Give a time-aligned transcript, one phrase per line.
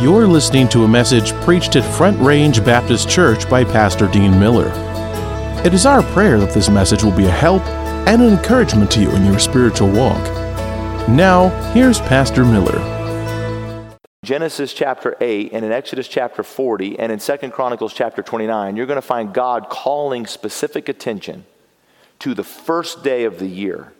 [0.00, 4.70] You're listening to a message preached at Front Range Baptist Church by Pastor Dean Miller.
[5.64, 7.62] It is our prayer that this message will be a help
[8.06, 10.22] and an encouragement to you in your spiritual walk.
[11.08, 12.78] Now, here's Pastor Miller.
[14.22, 18.86] Genesis chapter 8 and in Exodus chapter 40 and in 2 Chronicles chapter 29, you're
[18.86, 21.44] going to find God calling specific attention
[22.20, 23.92] to the first day of the year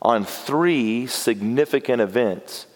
[0.00, 2.66] on three significant events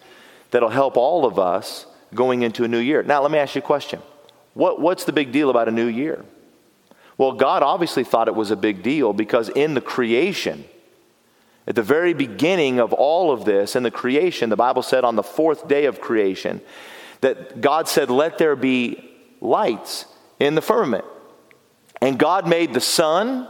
[0.51, 3.03] that'll help all of us going into a new year.
[3.03, 4.01] Now, let me ask you a question.
[4.53, 6.25] What, what's the big deal about a new year?
[7.17, 10.65] Well, God obviously thought it was a big deal because in the creation,
[11.67, 15.15] at the very beginning of all of this, in the creation, the Bible said on
[15.15, 16.61] the fourth day of creation,
[17.21, 20.05] that God said, Let there be lights
[20.39, 21.05] in the firmament.
[22.01, 23.47] And God made the sun,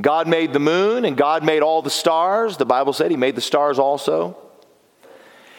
[0.00, 2.56] God made the moon, and God made all the stars.
[2.56, 4.36] The Bible said He made the stars also.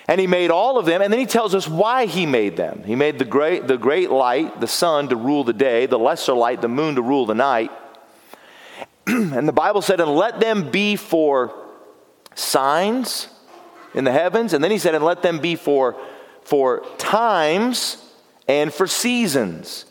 [0.07, 2.83] And he made all of them, and then he tells us why he made them.
[2.85, 6.33] He made the great, the great light, the sun, to rule the day, the lesser
[6.33, 7.71] light, the moon, to rule the night.
[9.07, 11.53] and the Bible said, and let them be for
[12.35, 13.29] signs
[13.95, 14.53] in the heavens.
[14.53, 15.99] And then he said, and let them be for,
[16.43, 17.97] for times
[18.47, 19.85] and for seasons.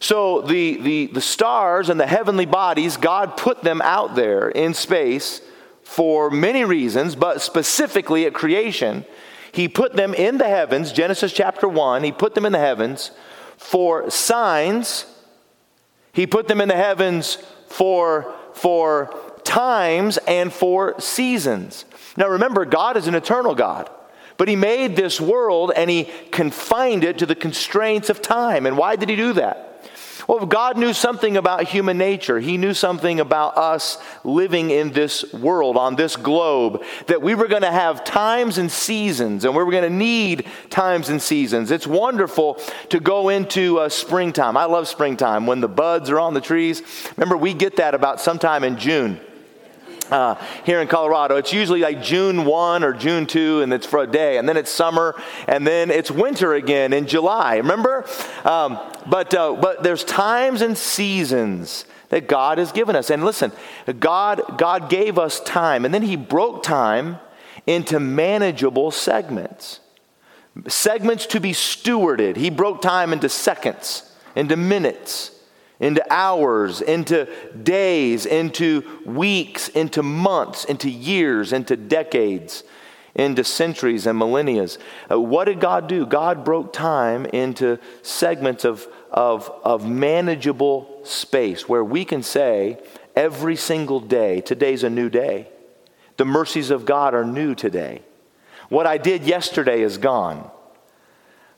[0.00, 4.74] So the, the, the stars and the heavenly bodies, God put them out there in
[4.74, 5.40] space
[5.82, 9.06] for many reasons, but specifically at creation
[9.52, 13.10] he put them in the heavens, Genesis chapter 1, he put them in the heavens
[13.56, 15.06] for signs.
[16.12, 17.38] He put them in the heavens
[17.68, 21.84] for, for times and for seasons.
[22.16, 23.90] Now remember, God is an eternal God.
[24.36, 28.66] But he made this world and he confined it to the constraints of time.
[28.66, 29.67] And why did he do that?
[30.28, 32.38] Well, God knew something about human nature.
[32.38, 37.48] He knew something about us living in this world, on this globe, that we were
[37.48, 41.70] going to have times and seasons, and we were going to need times and seasons.
[41.70, 44.58] It's wonderful to go into uh, springtime.
[44.58, 46.82] I love springtime when the buds are on the trees.
[47.16, 49.18] Remember, we get that about sometime in June
[50.12, 51.36] uh, here in Colorado.
[51.36, 54.38] It's usually like June 1 or June 2, and it's for a day.
[54.38, 57.56] And then it's summer, and then it's winter again in July.
[57.56, 58.06] Remember?
[58.44, 63.10] Um, but, uh, but there's times and seasons that God has given us.
[63.10, 63.52] And listen,
[63.98, 67.18] God, God gave us time, and then He broke time
[67.66, 69.80] into manageable segments.
[70.66, 72.36] Segments to be stewarded.
[72.36, 75.37] He broke time into seconds, into minutes
[75.80, 77.28] into hours, into
[77.62, 82.64] days, into weeks, into months, into years, into decades,
[83.14, 84.66] into centuries and millennia.
[85.10, 86.04] Uh, what did God do?
[86.04, 92.78] God broke time into segments of, of, of manageable space where we can say
[93.14, 95.48] every single day, today's a new day.
[96.16, 98.02] The mercies of God are new today.
[98.68, 100.50] What I did yesterday is gone.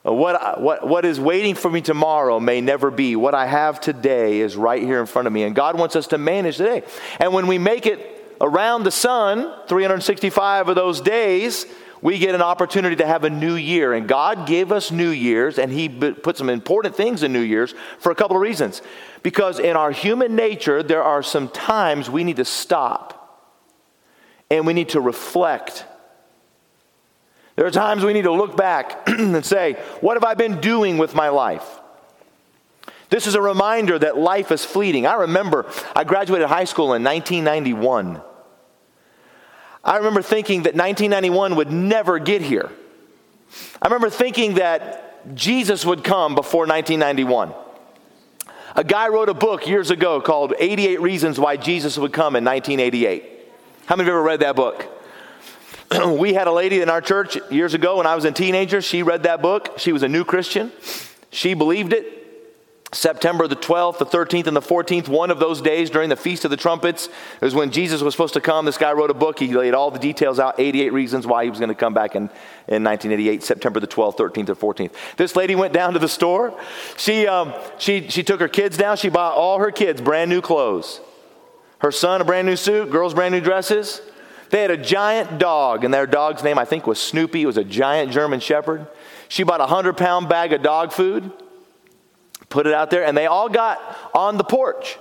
[0.06, 3.16] Uh, what, what, what is waiting for me tomorrow may never be.
[3.16, 5.42] What I have today is right here in front of me.
[5.42, 6.82] And God wants us to manage today.
[7.18, 11.66] And when we make it around the sun, 365 of those days,
[12.00, 13.92] we get an opportunity to have a new year.
[13.92, 17.74] And God gave us New Year's, and He put some important things in New Year's
[17.98, 18.80] for a couple of reasons.
[19.22, 23.16] Because in our human nature, there are some times we need to stop
[24.50, 25.84] and we need to reflect
[27.60, 30.96] there are times we need to look back and say, What have I been doing
[30.96, 31.78] with my life?
[33.10, 35.06] This is a reminder that life is fleeting.
[35.06, 38.22] I remember I graduated high school in 1991.
[39.84, 42.72] I remember thinking that 1991 would never get here.
[43.82, 47.52] I remember thinking that Jesus would come before 1991.
[48.74, 52.44] A guy wrote a book years ago called 88 Reasons Why Jesus Would Come in
[52.46, 53.22] 1988.
[53.84, 54.96] How many of you ever read that book?
[56.06, 58.80] we had a lady in our church years ago when I was a teenager.
[58.80, 59.78] She read that book.
[59.78, 60.72] She was a new Christian.
[61.30, 62.16] She believed it.
[62.92, 66.44] September the 12th, the 13th, and the 14th, one of those days during the Feast
[66.44, 67.08] of the Trumpets,
[67.40, 68.64] is when Jesus was supposed to come.
[68.64, 69.38] This guy wrote a book.
[69.38, 72.16] He laid all the details out 88 reasons why he was going to come back
[72.16, 72.22] in,
[72.66, 74.92] in 1988, September the 12th, 13th, and 14th.
[75.16, 76.58] This lady went down to the store.
[76.96, 78.96] She, um, she, she took her kids down.
[78.96, 81.00] She bought all her kids brand new clothes.
[81.78, 84.02] Her son, a brand new suit, girls, brand new dresses.
[84.50, 87.42] They had a giant dog, and their dog's name, I think, was Snoopy.
[87.42, 88.86] It was a giant German Shepherd.
[89.28, 91.32] She bought a 100 pound bag of dog food,
[92.48, 93.80] put it out there, and they all got
[94.12, 94.98] on the porch.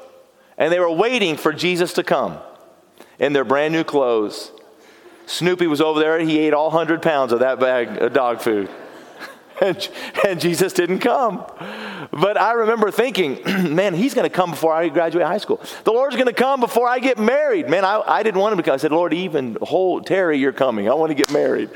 [0.57, 2.37] And they were waiting for Jesus to come
[3.17, 4.51] in their brand new clothes.
[5.25, 6.19] Snoopy was over there.
[6.19, 8.69] He ate all 100 pounds of that bag of dog food.
[9.61, 9.89] And,
[10.25, 11.43] and Jesus didn't come.
[12.11, 13.39] But I remember thinking,
[13.75, 15.61] man, he's going to come before I graduate high school.
[15.83, 17.69] The Lord's going to come before I get married.
[17.69, 18.73] Man, I, I didn't want him to come.
[18.73, 20.89] I said, Lord, even hold Terry, you're coming.
[20.89, 21.69] I want to get married.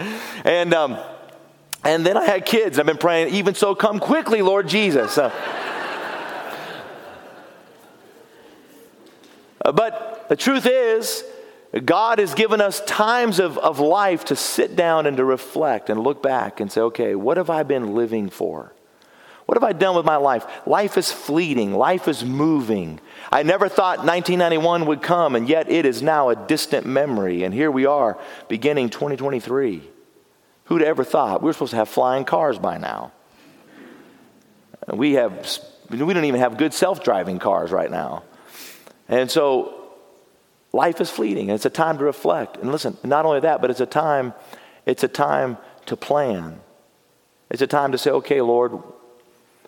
[0.44, 0.98] And um,
[1.84, 2.80] And then I had kids.
[2.80, 5.18] I've been praying, even so, come quickly, Lord Jesus.
[5.18, 5.32] Uh,
[9.74, 11.24] but the truth is,
[11.82, 16.00] God has given us times of, of life to sit down and to reflect and
[16.00, 18.74] look back and say, okay, what have I been living for?
[19.46, 20.46] What have I done with my life?
[20.68, 23.00] Life is fleeting, life is moving.
[23.32, 27.44] I never thought 1991 would come, and yet it is now a distant memory.
[27.44, 29.82] And here we are, beginning 2023.
[30.66, 31.42] Who'd ever thought?
[31.42, 33.12] We were supposed to have flying cars by now.
[34.88, 35.60] We, have,
[35.90, 38.24] we don't even have good self driving cars right now.
[39.10, 39.83] And so
[40.74, 42.58] life is fleeting, and it's a time to reflect.
[42.58, 44.34] And listen, not only that, but it's a time,
[44.86, 46.60] it's a time to plan.
[47.52, 48.82] It's a time to say, okay, Lord,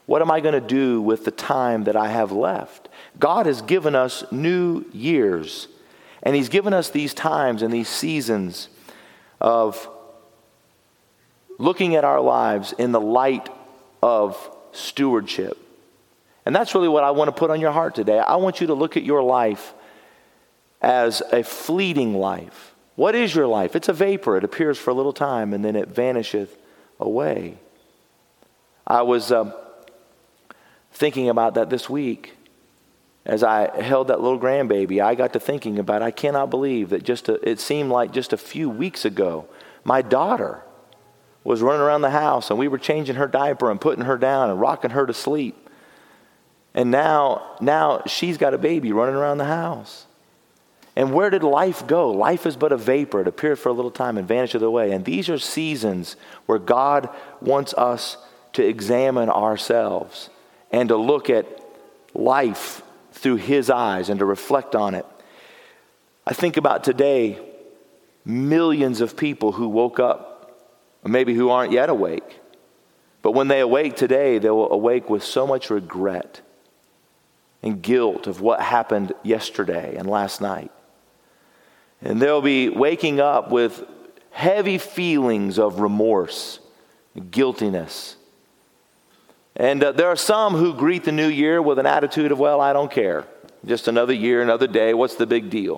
[0.07, 2.89] what am I going to do with the time that I have left?
[3.19, 5.67] God has given us new years,
[6.23, 8.69] and He's given us these times and these seasons
[9.39, 9.87] of
[11.59, 13.47] looking at our lives in the light
[14.01, 14.35] of
[14.71, 15.57] stewardship.
[16.47, 18.17] And that's really what I want to put on your heart today.
[18.17, 19.73] I want you to look at your life
[20.81, 22.73] as a fleeting life.
[22.95, 23.75] What is your life?
[23.75, 24.37] It's a vapor.
[24.37, 26.57] It appears for a little time and then it vanisheth
[26.99, 27.57] away.
[28.87, 29.31] I was.
[29.31, 29.51] Uh,
[30.95, 32.35] thinking about that this week.
[33.25, 37.03] As I held that little grandbaby, I got to thinking about I cannot believe that
[37.03, 39.47] just a, it seemed like just a few weeks ago,
[39.83, 40.61] my daughter
[41.43, 44.49] was running around the house and we were changing her diaper and putting her down
[44.49, 45.69] and rocking her to sleep.
[46.73, 50.04] And now, now she's got a baby running around the house.
[50.95, 52.11] And where did life go?
[52.11, 53.21] Life is but a vapor.
[53.21, 54.91] It appears for a little time and vanisheth away.
[54.91, 56.15] And these are seasons
[56.45, 57.09] where God
[57.41, 58.17] wants us
[58.53, 60.29] to examine ourselves
[60.71, 61.45] and to look at
[62.13, 62.81] life
[63.11, 65.05] through His eyes and to reflect on it.
[66.25, 67.39] I think about today,
[68.23, 70.59] millions of people who woke up,
[71.03, 72.39] or maybe who aren't yet awake.
[73.21, 76.41] But when they awake today, they will awake with so much regret
[77.61, 80.71] and guilt of what happened yesterday and last night.
[82.05, 83.83] And they'll be waking up with
[84.31, 86.59] heavy feelings of remorse,
[87.31, 88.15] guiltiness,
[89.55, 92.59] and uh, there are some who greet the new year with an attitude of, well,
[92.59, 93.25] I don't care.
[93.65, 94.93] Just another year, another day.
[94.93, 95.77] What's the big deal?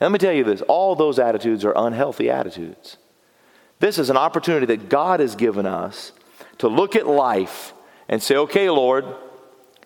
[0.00, 2.96] And let me tell you this all those attitudes are unhealthy attitudes.
[3.78, 6.12] This is an opportunity that God has given us
[6.58, 7.74] to look at life
[8.08, 9.04] and say, okay, Lord,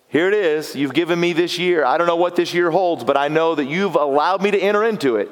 [0.06, 0.76] here it is.
[0.76, 1.84] You've given me this year.
[1.84, 4.58] I don't know what this year holds, but I know that you've allowed me to
[4.58, 5.30] enter into it.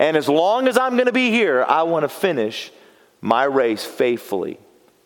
[0.00, 2.72] And as long as I'm going to be here, I want to finish
[3.20, 4.58] my race faithfully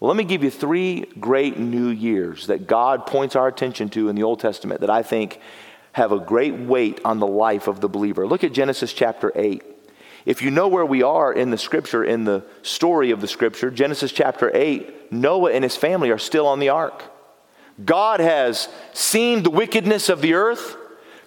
[0.05, 4.11] well, let me give you three great new years that God points our attention to
[4.11, 5.41] in the Old Testament that I think
[5.93, 8.27] have a great weight on the life of the believer.
[8.27, 9.63] Look at Genesis chapter 8.
[10.27, 13.71] If you know where we are in the scripture, in the story of the scripture,
[13.71, 17.03] Genesis chapter 8, Noah and his family are still on the ark.
[17.83, 20.77] God has seen the wickedness of the earth.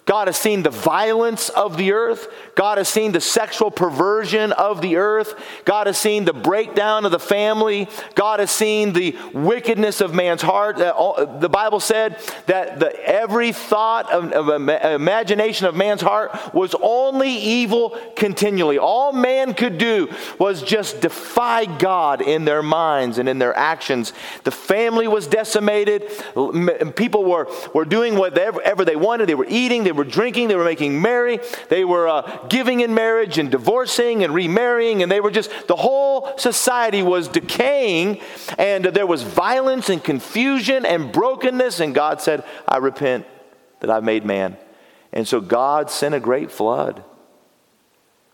[0.08, 2.28] God has seen the violence of the earth.
[2.54, 5.34] God has seen the sexual perversion of the earth.
[5.66, 7.90] God has seen the breakdown of the family.
[8.14, 10.78] God has seen the wickedness of man's heart.
[10.78, 17.28] The Bible said that the, every thought of, of imagination of man's heart was only
[17.30, 18.78] evil continually.
[18.78, 24.14] All man could do was just defy God in their minds and in their actions.
[24.44, 26.04] The family was decimated.
[26.96, 29.28] People were, were doing whatever they wanted.
[29.28, 32.94] They were eating, they were drinking, they were making merry, they were uh, giving in
[32.94, 38.20] marriage and divorcing and remarrying, and they were just, the whole society was decaying,
[38.58, 43.26] and there was violence and confusion and brokenness, and God said, I repent
[43.80, 44.56] that I've made man.
[45.12, 47.02] And so God sent a great flood.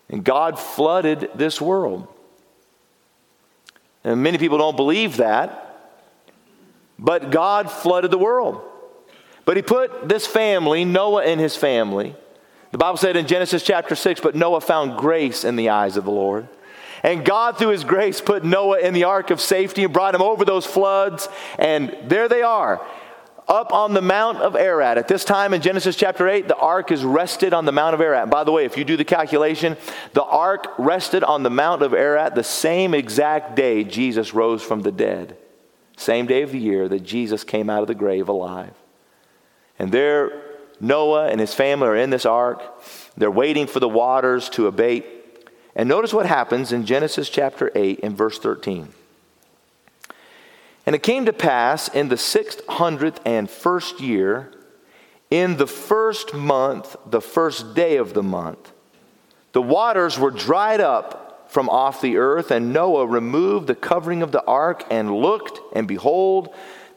[0.09, 2.09] And God flooded this world.
[4.03, 5.61] And many people don't believe that,
[6.99, 8.63] but God flooded the world.
[9.45, 12.17] But he put this family, Noah and his family,
[12.75, 16.05] the Bible said in Genesis chapter 6, but Noah found grace in the eyes of
[16.05, 16.49] the Lord.
[17.05, 20.23] And God, through his grace, put Noah in the ark of safety and brought him
[20.23, 21.29] over those floods.
[21.57, 22.85] And there they are,
[23.47, 24.99] up on the Mount of Ararat.
[24.99, 28.01] At this time in Genesis chapter 8, the ark is rested on the Mount of
[28.01, 28.29] Ararat.
[28.29, 29.77] By the way, if you do the calculation,
[30.13, 34.81] the ark rested on the Mount of Ararat the same exact day Jesus rose from
[34.81, 35.37] the dead.
[35.97, 38.75] Same day of the year that Jesus came out of the grave alive.
[39.79, 40.43] And there,
[40.81, 42.63] Noah and his family are in this ark.
[43.17, 45.07] They're waiting for the waters to abate.
[45.75, 48.89] And notice what happens in Genesis chapter 8 and verse 13.
[50.87, 54.53] And it came to pass in the sixth hundredth and first year,
[55.31, 58.73] in the first month, the first day of the month,
[59.53, 64.33] the waters were dried up from off the earth, and Noah removed the covering of
[64.33, 66.53] the ark and looked, and behold,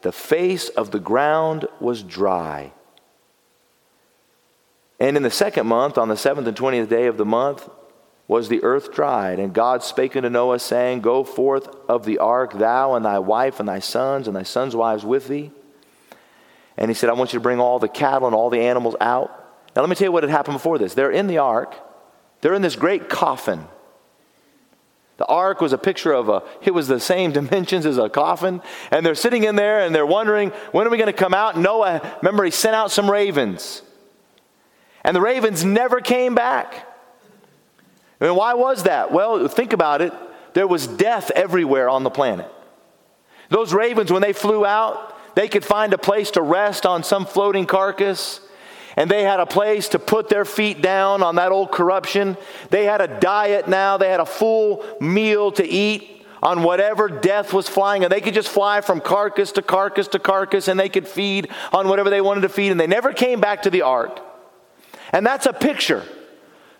[0.08, 2.72] the face of the ground was dry.
[4.98, 7.68] And in the second month, on the seventh and twentieth day of the month,
[8.26, 9.38] was the earth dried.
[9.38, 13.60] And God spake unto Noah, saying, Go forth of the ark, thou and thy wife
[13.60, 15.50] and thy sons and thy sons' wives with thee.
[16.78, 18.96] And he said, I want you to bring all the cattle and all the animals
[19.02, 19.28] out.
[19.76, 20.94] Now, let me tell you what had happened before this.
[20.94, 21.74] They're in the ark,
[22.40, 23.66] they're in this great coffin.
[25.18, 28.62] The ark was a picture of a, it was the same dimensions as a coffin.
[28.90, 31.58] And they're sitting in there and they're wondering, when are we going to come out?
[31.58, 33.82] Noah, remember, he sent out some ravens.
[35.04, 36.86] And the ravens never came back.
[38.20, 39.12] And why was that?
[39.12, 40.12] Well, think about it.
[40.54, 42.50] There was death everywhere on the planet.
[43.48, 47.24] Those ravens, when they flew out, they could find a place to rest on some
[47.26, 48.40] floating carcass
[48.98, 52.36] and they had a place to put their feet down on that old corruption.
[52.70, 57.52] They had a diet now, they had a full meal to eat on whatever death
[57.52, 60.88] was flying, and they could just fly from carcass to carcass to carcass, and they
[60.88, 63.82] could feed on whatever they wanted to feed, and they never came back to the
[63.82, 64.18] ark.
[65.12, 66.02] And that's a picture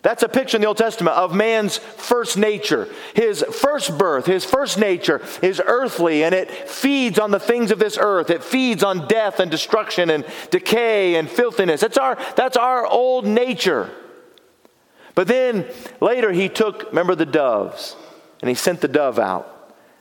[0.01, 2.87] that's a picture in the Old Testament of man's first nature.
[3.13, 7.79] His first birth, his first nature is earthly and it feeds on the things of
[7.79, 8.29] this earth.
[8.29, 11.81] It feeds on death and destruction and decay and filthiness.
[11.81, 13.89] That's our, that's our old nature.
[15.15, 15.65] But then
[15.99, 17.97] later he took, remember the doves,
[18.41, 19.58] and he sent the dove out.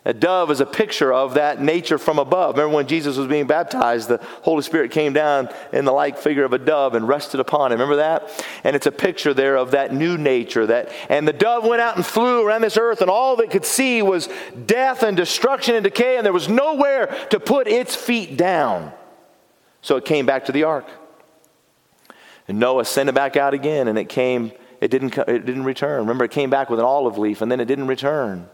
[0.08, 2.56] A dove is a picture of that nature from above.
[2.56, 6.44] Remember when Jesus was being baptized, the Holy Spirit came down in the like figure
[6.44, 7.78] of a dove and rested upon him.
[7.78, 8.42] Remember that?
[8.64, 11.96] And it's a picture there of that new nature that and the dove went out
[11.96, 14.30] and flew around this earth and all it could see was
[14.64, 18.92] death and destruction and decay and there was nowhere to put its feet down.
[19.82, 20.86] So it came back to the ark.
[22.48, 26.00] And Noah sent it back out again and it came it didn't it didn't return.
[26.00, 28.48] Remember it came back with an olive leaf and then it didn't return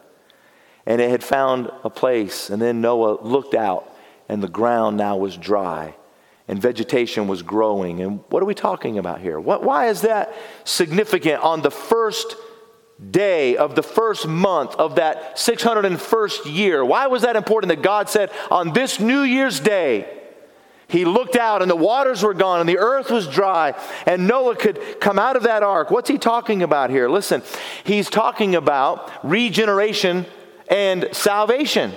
[0.86, 2.50] and it had found a place.
[2.50, 3.90] And then Noah looked out,
[4.28, 5.94] and the ground now was dry,
[6.48, 8.00] and vegetation was growing.
[8.00, 9.40] And what are we talking about here?
[9.40, 12.36] What, why is that significant on the first
[13.10, 16.84] day of the first month of that 601st year?
[16.84, 20.20] Why was that important that God said, on this New Year's day,
[20.86, 23.74] he looked out and the waters were gone and the earth was dry
[24.06, 25.90] and Noah could come out of that ark.
[25.90, 27.08] What's he talking about here?
[27.08, 27.42] Listen,
[27.84, 30.26] he's talking about regeneration
[30.68, 31.92] and salvation.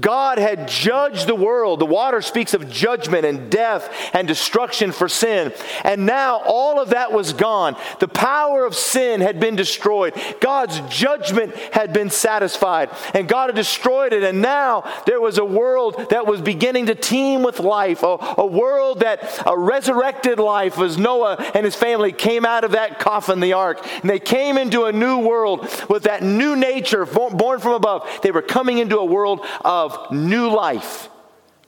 [0.00, 1.80] God had judged the world.
[1.80, 5.52] The water speaks of judgment and death and destruction for sin.
[5.84, 7.76] And now all of that was gone.
[8.00, 10.14] The power of sin had been destroyed.
[10.40, 12.90] God's judgment had been satisfied.
[13.14, 14.22] And God had destroyed it.
[14.22, 18.46] And now there was a world that was beginning to teem with life, a, a
[18.46, 23.40] world that a resurrected life as Noah and his family came out of that coffin,
[23.40, 23.86] the ark.
[24.00, 28.08] And they came into a new world with that new nature born from above.
[28.22, 31.08] They were coming into a world of of new life,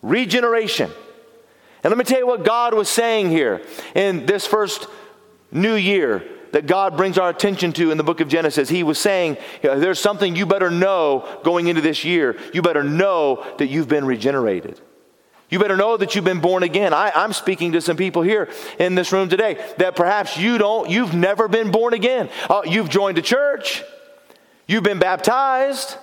[0.03, 0.91] regeneration.
[1.83, 3.63] And let me tell you what God was saying here
[3.95, 4.87] in this first
[5.53, 8.69] new year that God brings our attention to in the book of Genesis.
[8.69, 12.37] He was saying, There's something you better know going into this year.
[12.55, 14.81] You better know that you've been regenerated.
[15.51, 16.93] You better know that you've been born again.
[16.93, 20.91] I, am speaking to some people here in this room today that perhaps you don't,
[20.91, 22.29] you've never been born again.
[22.51, 23.83] Uh, you've joined a church,
[24.67, 25.97] you've been baptized,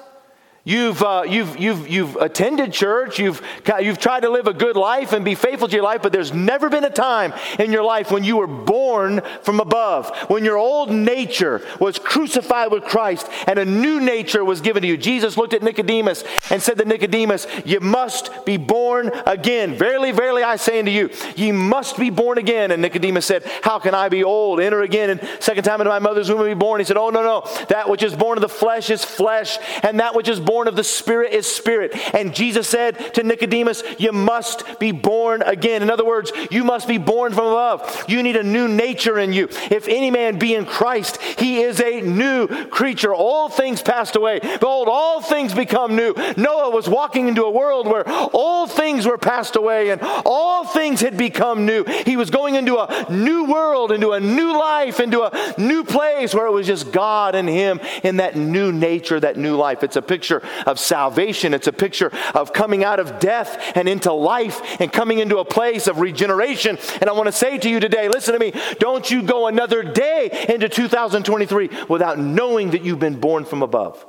[0.68, 3.40] You've, uh, you've, you've, you've attended church, you've,
[3.80, 6.34] you've tried to live a good life and be faithful to your life, but there's
[6.34, 10.58] never been a time in your life when you were born from above, when your
[10.58, 14.98] old nature was crucified with Christ and a new nature was given to you.
[14.98, 19.76] Jesus looked at Nicodemus and said to Nicodemus, You must be born again.
[19.76, 22.72] Verily, verily, I say unto you, ye must be born again.
[22.72, 24.60] And Nicodemus said, How can I be old?
[24.60, 26.80] Enter again and second time into my mother's womb and be born.
[26.82, 27.66] He said, Oh, no, no.
[27.68, 30.70] That which is born of the flesh is flesh, and that which is born born
[30.70, 31.94] of the Spirit is spirit.
[32.16, 35.82] And Jesus said to Nicodemus, You must be born again.
[35.82, 38.06] In other words, you must be born from above.
[38.08, 39.50] You need a new nature in you.
[39.70, 43.14] If any man be in Christ, he is a new creature.
[43.14, 44.40] All things passed away.
[44.40, 46.14] Behold, all things become new.
[46.38, 51.02] Noah was walking into a world where all things were passed away and all things
[51.02, 51.84] had become new.
[51.84, 56.34] He was going into a new world, into a new life, into a new place
[56.34, 59.84] where it was just God and him in that new nature, that new life.
[59.84, 61.54] It's a picture of salvation.
[61.54, 65.46] It's a picture of coming out of death and into life and coming into a
[65.46, 66.78] place of regeneration.
[67.02, 69.84] And I want to say to you today listen to me, don't you go another
[69.84, 74.06] day into 2023 without knowing that you've been born from above.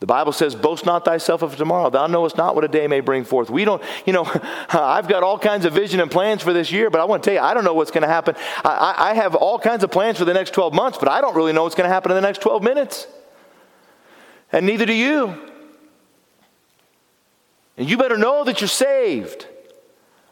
[0.00, 1.90] The Bible says, Boast not thyself of tomorrow.
[1.90, 3.50] Thou knowest not what a day may bring forth.
[3.50, 4.24] We don't, you know,
[4.68, 7.30] I've got all kinds of vision and plans for this year, but I want to
[7.30, 8.36] tell you, I don't know what's going to happen.
[8.64, 11.34] I, I have all kinds of plans for the next 12 months, but I don't
[11.34, 13.08] really know what's going to happen in the next 12 minutes.
[14.52, 15.38] And neither do you.
[17.76, 19.46] And you better know that you're saved.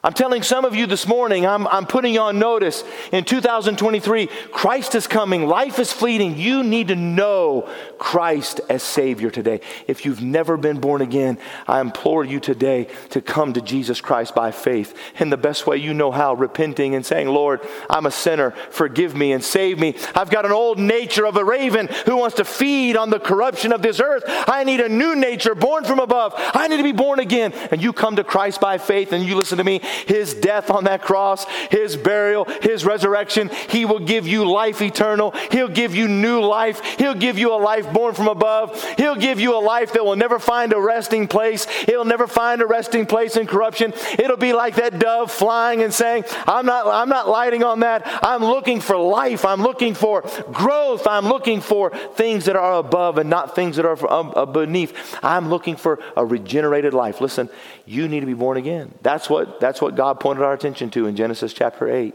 [0.06, 2.84] I'm telling some of you this morning, I'm, I'm putting on notice.
[3.10, 6.38] In 2023, Christ is coming, life is fleeting.
[6.38, 9.62] You need to know Christ as Savior today.
[9.88, 14.32] If you've never been born again, I implore you today to come to Jesus Christ
[14.32, 18.12] by faith in the best way you know how, repenting and saying, Lord, I'm a
[18.12, 19.96] sinner, forgive me and save me.
[20.14, 23.72] I've got an old nature of a raven who wants to feed on the corruption
[23.72, 24.22] of this earth.
[24.28, 26.32] I need a new nature born from above.
[26.36, 27.52] I need to be born again.
[27.72, 30.84] And you come to Christ by faith and you listen to me his death on
[30.84, 33.50] that cross, his burial, his resurrection.
[33.70, 35.32] He will give you life eternal.
[35.50, 36.82] He'll give you new life.
[36.98, 38.82] He'll give you a life born from above.
[38.96, 41.66] He'll give you a life that will never find a resting place.
[41.88, 43.92] It'll never find a resting place in corruption.
[44.18, 48.02] It'll be like that dove flying and saying, I'm not, I'm not lighting on that.
[48.22, 49.44] I'm looking for life.
[49.44, 50.22] I'm looking for
[50.52, 51.06] growth.
[51.06, 55.18] I'm looking for things that are above and not things that are uh, beneath.
[55.22, 57.20] I'm looking for a regenerated life.
[57.20, 57.48] Listen,
[57.86, 58.92] you need to be born again.
[59.00, 62.14] That's what, that's what God pointed our attention to in Genesis chapter 8.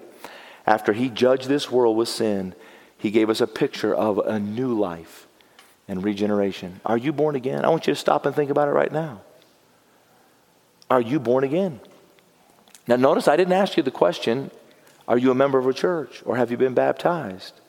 [0.67, 2.53] After he judged this world with sin,
[2.97, 5.27] he gave us a picture of a new life
[5.87, 6.81] and regeneration.
[6.85, 7.65] Are you born again?
[7.65, 9.21] I want you to stop and think about it right now.
[10.89, 11.79] Are you born again?
[12.85, 14.51] Now, notice I didn't ask you the question
[15.07, 16.21] Are you a member of a church?
[16.25, 17.59] Or have you been baptized?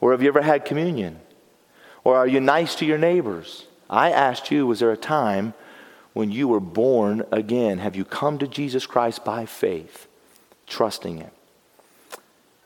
[0.00, 1.20] Or have you ever had communion?
[2.04, 3.66] Or are you nice to your neighbors?
[3.88, 5.54] I asked you, was there a time
[6.18, 7.78] when you were born again?
[7.78, 10.08] Have you come to Jesus Christ by faith,
[10.66, 11.30] trusting Him?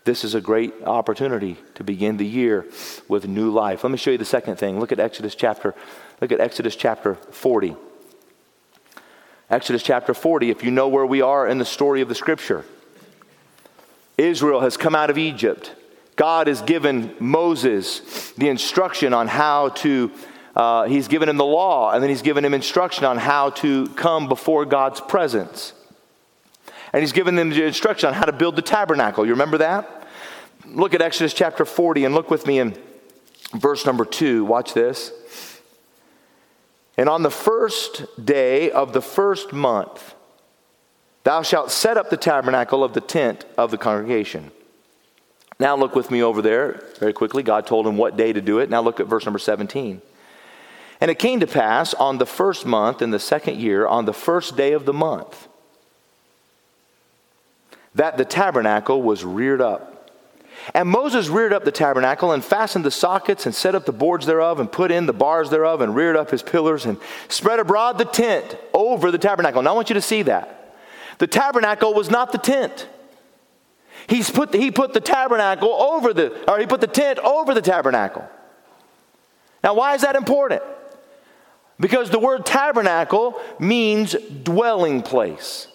[0.05, 2.65] This is a great opportunity to begin the year
[3.09, 3.85] with new life.
[3.85, 4.81] Let me show you the second thing.
[4.81, 5.75] Look at Exodus chapter,
[6.23, 7.77] look at Exodus chapter 40.
[9.51, 12.65] Exodus chapter 40, if you know where we are in the story of the scripture.
[14.17, 15.75] Israel has come out of Egypt.
[16.17, 20.11] God has given Moses the instruction on how to
[20.55, 23.87] uh, he's given him the law, and then he's given him instruction on how to
[23.89, 25.73] come before God's presence.
[26.93, 29.25] And he's given them the instruction on how to build the tabernacle.
[29.25, 30.07] You remember that?
[30.67, 32.77] Look at Exodus chapter 40 and look with me in
[33.55, 34.45] verse number 2.
[34.45, 35.13] Watch this.
[36.99, 40.15] And on the first day of the first month,
[41.25, 44.51] thou shalt set up the tabernacle of the tent of the congregation.
[45.59, 47.43] Now look with me over there very quickly.
[47.43, 48.69] God told him what day to do it.
[48.69, 50.03] Now look at verse number 17.
[51.03, 54.13] And it came to pass on the first month in the second year, on the
[54.13, 55.49] first day of the month,
[57.97, 60.13] that the tabernacle was reared up.
[60.73, 64.27] And Moses reared up the tabernacle and fastened the sockets and set up the boards
[64.27, 67.99] thereof and put in the bars thereof and reared up his pillars and spread abroad
[67.99, 69.61] the tent over the tabernacle.
[69.61, 70.77] Now I want you to see that.
[71.19, 72.87] The tabernacle was not the tent.
[74.07, 77.61] He's put he put the tabernacle over the, or he put the tent over the
[77.61, 78.25] tabernacle.
[79.65, 80.63] Now, why is that important?
[81.83, 84.15] Because the word tabernacle means
[84.45, 85.67] dwelling place.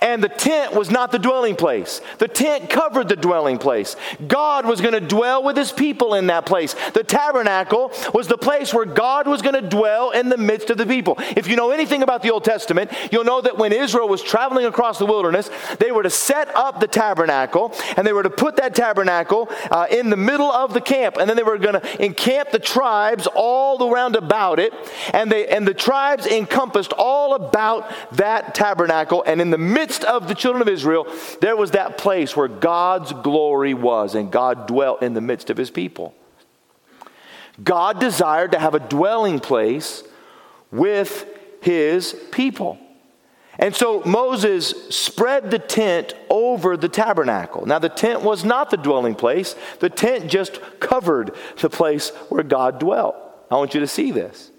[0.00, 2.00] And the tent was not the dwelling place.
[2.18, 3.96] The tent covered the dwelling place.
[4.26, 6.74] God was going to dwell with his people in that place.
[6.94, 10.78] The tabernacle was the place where God was going to dwell in the midst of
[10.78, 11.16] the people.
[11.36, 14.66] If you know anything about the Old Testament, you'll know that when Israel was traveling
[14.66, 18.56] across the wilderness, they were to set up the tabernacle and they were to put
[18.56, 21.16] that tabernacle uh, in the middle of the camp.
[21.16, 24.72] And then they were going to encamp the tribes all around about it.
[25.12, 29.22] And, they, and the tribes encompassed all about that tabernacle.
[29.26, 31.06] And in the midst of the children of Israel,
[31.40, 35.56] there was that place where God's glory was, and God dwelt in the midst of
[35.56, 36.14] his people.
[37.62, 40.02] God desired to have a dwelling place
[40.70, 41.26] with
[41.60, 42.78] his people.
[43.58, 47.64] And so Moses spread the tent over the tabernacle.
[47.64, 52.42] Now, the tent was not the dwelling place, the tent just covered the place where
[52.42, 53.16] God dwelt.
[53.50, 54.50] I want you to see this.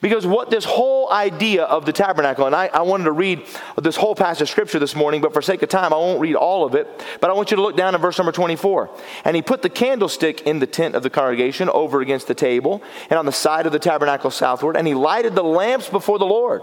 [0.00, 3.42] Because what this whole idea of the tabernacle, and I, I, wanted to read
[3.76, 6.36] this whole passage of scripture this morning, but for sake of time, I won't read
[6.36, 6.86] all of it.
[7.20, 8.90] But I want you to look down in verse number 24.
[9.24, 12.80] And he put the candlestick in the tent of the congregation over against the table
[13.10, 16.26] and on the side of the tabernacle southward, and he lighted the lamps before the
[16.26, 16.62] Lord.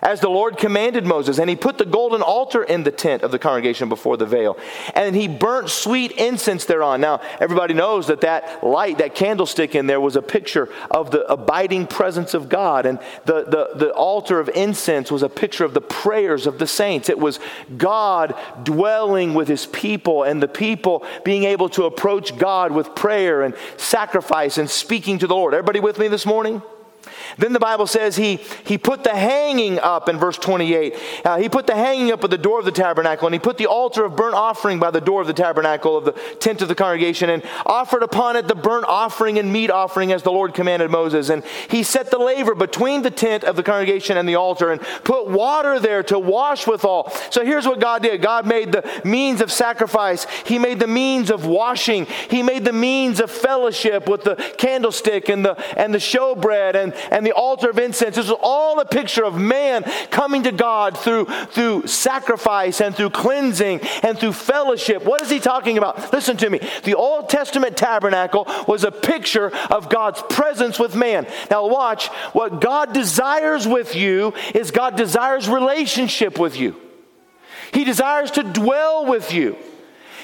[0.00, 1.38] As the Lord commanded Moses.
[1.38, 4.58] And he put the golden altar in the tent of the congregation before the veil.
[4.94, 7.00] And he burnt sweet incense thereon.
[7.00, 11.30] Now, everybody knows that that light, that candlestick in there was a picture of the
[11.30, 12.86] abiding presence of God.
[12.86, 16.66] And the, the, the altar of incense was a picture of the prayers of the
[16.66, 17.08] saints.
[17.08, 17.38] It was
[17.76, 23.42] God dwelling with his people and the people being able to approach God with prayer
[23.42, 25.54] and sacrifice and speaking to the Lord.
[25.54, 26.62] Everybody with me this morning?
[27.38, 30.96] Then the Bible says he, he put the hanging up in verse 28.
[31.24, 33.58] Uh, he put the hanging up at the door of the tabernacle, and he put
[33.58, 36.68] the altar of burnt offering by the door of the tabernacle of the tent of
[36.68, 40.54] the congregation, and offered upon it the burnt offering and meat offering as the Lord
[40.54, 41.28] commanded Moses.
[41.28, 44.80] And he set the laver between the tent of the congregation and the altar, and
[45.04, 47.10] put water there to wash withal.
[47.30, 51.30] So here's what God did God made the means of sacrifice, He made the means
[51.30, 55.98] of washing, He made the means of fellowship with the candlestick and the, and the
[55.98, 58.16] showbread and, and the altar of incense.
[58.16, 63.10] This is all a picture of man coming to God through, through sacrifice and through
[63.10, 65.04] cleansing and through fellowship.
[65.04, 66.12] What is he talking about?
[66.12, 66.60] Listen to me.
[66.84, 71.26] The Old Testament tabernacle was a picture of God's presence with man.
[71.50, 72.08] Now, watch.
[72.32, 76.76] What God desires with you is God desires relationship with you.
[77.72, 79.56] He desires to dwell with you.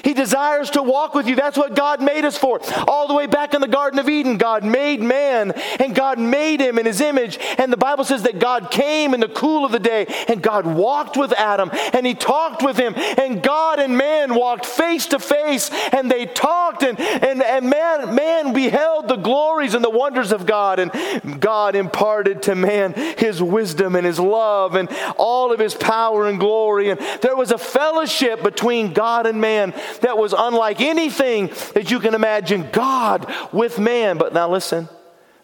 [0.07, 1.35] He desires to walk with you.
[1.35, 2.61] That's what God made us for.
[2.87, 6.61] All the way back in the Garden of Eden, God made man and God made
[6.61, 7.37] him in his image.
[7.57, 10.65] And the Bible says that God came in the cool of the day and God
[10.65, 12.93] walked with Adam and he talked with him.
[12.95, 18.15] And God and man walked face to face and they talked and, and, and man,
[18.15, 20.79] man beheld the glories and the wonders of God.
[20.79, 26.27] And God imparted to man his wisdom and his love and all of his power
[26.27, 26.91] and glory.
[26.91, 31.99] And there was a fellowship between God and man that was unlike anything that you
[31.99, 34.17] can imagine God with man.
[34.17, 34.89] But now listen,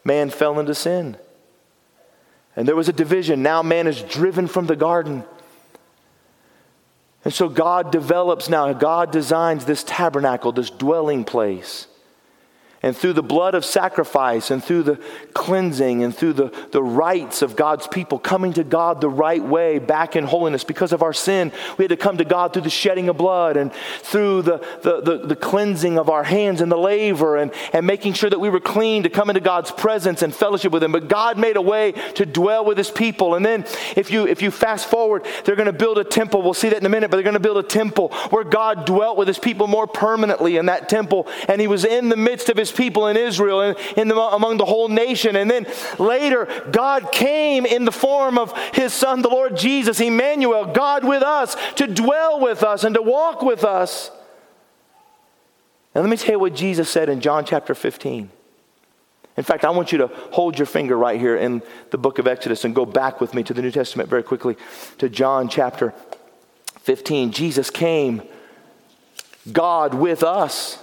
[0.04, 1.18] man fell into sin.
[2.56, 3.42] And there was a division.
[3.42, 5.24] Now man is driven from the garden.
[7.26, 11.88] And so God develops now, God designs this tabernacle, this dwelling place
[12.84, 15.00] and through the blood of sacrifice and through the
[15.34, 19.80] cleansing and through the, the rites of God's people coming to God the right way
[19.80, 21.54] back in holiness because of our sin.
[21.78, 25.02] We had to come to God through the shedding of blood and through the, the,
[25.02, 28.50] the, the cleansing of our hands and the laver and, and making sure that we
[28.50, 30.92] were clean to come into God's presence and fellowship with Him.
[30.92, 33.36] But God made a way to dwell with His people.
[33.36, 33.66] And then
[33.96, 36.42] if you, if you fast forward, they're going to build a temple.
[36.42, 38.86] We'll see that in a minute, but they're going to build a temple where God
[38.86, 41.30] dwelt with His people more permanently in that temple.
[41.48, 44.58] And He was in the midst of His people in Israel and in the, among
[44.58, 45.36] the whole nation.
[45.36, 45.66] And then
[46.00, 51.24] later, God came in the form of his son, the Lord Jesus, Emmanuel, God with
[51.24, 54.12] us, to dwell with us and to walk with us.
[55.96, 58.30] And let me tell you what Jesus said in John chapter 15.
[59.36, 62.28] In fact, I want you to hold your finger right here in the book of
[62.28, 64.58] Exodus and go back with me to the New Testament very quickly
[65.00, 65.94] to John chapter
[66.82, 67.32] 15.
[67.32, 68.22] Jesus came,
[69.52, 70.83] God with us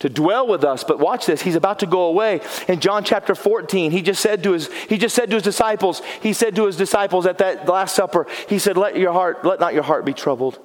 [0.00, 0.84] to dwell with us.
[0.84, 2.40] But watch this, he's about to go away.
[2.68, 6.02] In John chapter 14, he just said to his he just said to his disciples,
[6.20, 9.60] he said to his disciples at that last supper, he said, "Let your heart let
[9.60, 10.58] not your heart be troubled.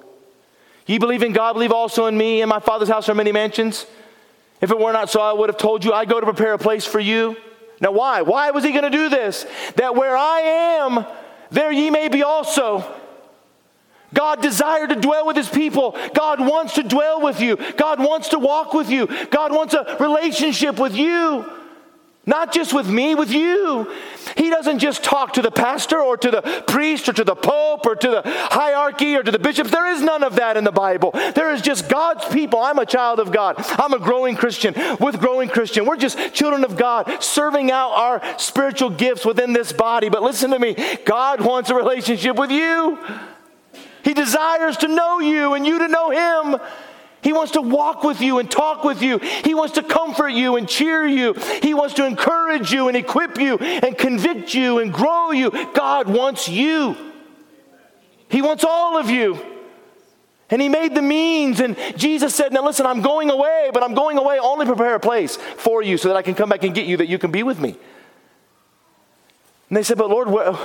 [0.86, 2.42] Ye believe in God, believe also in me.
[2.42, 3.86] In my Father's house are many mansions.
[4.60, 6.58] If it were not so, I would have told you, I go to prepare a
[6.58, 7.36] place for you."
[7.80, 8.22] Now why?
[8.22, 9.44] Why was he going to do this?
[9.74, 11.04] That where I am,
[11.50, 12.84] there ye may be also.
[14.14, 15.96] God desired to dwell with his people.
[16.14, 17.56] God wants to dwell with you.
[17.76, 19.06] God wants to walk with you.
[19.30, 21.46] God wants a relationship with you.
[22.24, 23.92] Not just with me, with you.
[24.36, 27.84] He doesn't just talk to the pastor or to the priest or to the pope
[27.84, 29.72] or to the hierarchy or to the bishops.
[29.72, 31.10] There is none of that in the Bible.
[31.10, 32.60] There is just God's people.
[32.60, 33.56] I'm a child of God.
[33.58, 35.84] I'm a growing Christian with growing Christian.
[35.84, 40.08] We're just children of God serving out our spiritual gifts within this body.
[40.08, 43.00] But listen to me God wants a relationship with you.
[44.02, 46.60] He desires to know you and you to know Him.
[47.22, 49.18] He wants to walk with you and talk with you.
[49.18, 51.34] He wants to comfort you and cheer you.
[51.62, 55.50] He wants to encourage you and equip you and convict you and grow you.
[55.72, 56.96] God wants you.
[58.28, 59.38] He wants all of you.
[60.50, 61.60] And he made the means.
[61.60, 64.96] And Jesus said, Now listen, I'm going away, but I'm going away only to prepare
[64.96, 67.18] a place for you so that I can come back and get you, that you
[67.18, 67.76] can be with me.
[69.68, 70.56] And they said, But Lord, where,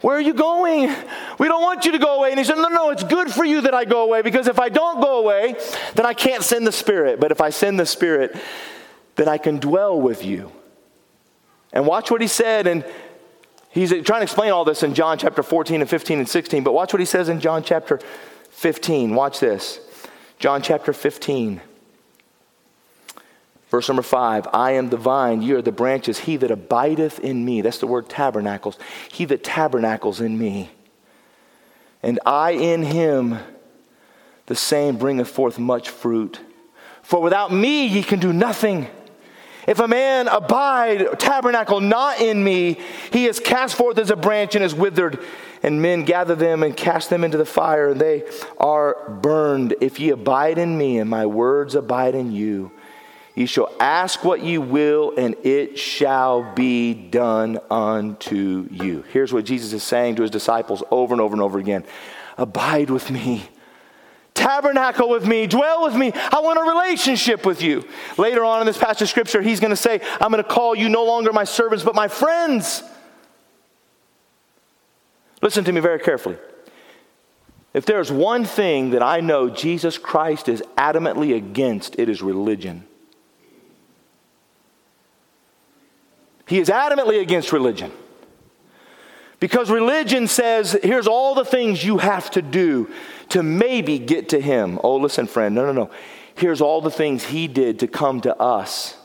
[0.00, 0.94] where are you going?
[1.38, 2.30] We don't want you to go away.
[2.30, 4.58] And he said, No, no, it's good for you that I go away because if
[4.58, 5.56] I don't go away,
[5.94, 7.20] then I can't send the Spirit.
[7.20, 8.34] But if I send the Spirit,
[9.16, 10.52] then I can dwell with you.
[11.72, 12.66] And watch what he said.
[12.66, 12.84] And
[13.70, 16.64] he's trying to explain all this in John chapter 14 and 15 and 16.
[16.64, 18.00] But watch what he says in John chapter
[18.50, 19.14] 15.
[19.14, 19.80] Watch this.
[20.38, 21.60] John chapter 15.
[23.70, 26.20] Verse number five I am the vine, ye are the branches.
[26.20, 28.78] He that abideth in me, that's the word tabernacles,
[29.10, 30.70] he that tabernacles in me,
[32.02, 33.38] and I in him,
[34.46, 36.40] the same bringeth forth much fruit.
[37.02, 38.88] For without me ye can do nothing.
[39.66, 42.80] If a man abide, tabernacle not in me,
[43.12, 45.20] he is cast forth as a branch and is withered,
[45.62, 48.24] and men gather them and cast them into the fire, and they
[48.58, 49.76] are burned.
[49.80, 52.72] If ye abide in me, and my words abide in you,
[53.40, 59.02] Ye shall ask what ye will, and it shall be done unto you.
[59.14, 61.86] Here's what Jesus is saying to his disciples over and over and over again
[62.36, 63.48] Abide with me.
[64.34, 66.12] Tabernacle with me, dwell with me.
[66.14, 67.88] I want a relationship with you.
[68.18, 70.74] Later on in this passage of scripture, he's going to say, I'm going to call
[70.74, 72.82] you no longer my servants, but my friends.
[75.40, 76.36] Listen to me very carefully.
[77.72, 82.84] If there's one thing that I know Jesus Christ is adamantly against, it is religion.
[86.50, 87.92] He is adamantly against religion.
[89.38, 92.90] Because religion says, here's all the things you have to do
[93.28, 94.80] to maybe get to Him.
[94.82, 95.90] Oh, listen, friend, no, no, no.
[96.34, 98.96] Here's all the things He did to come to us.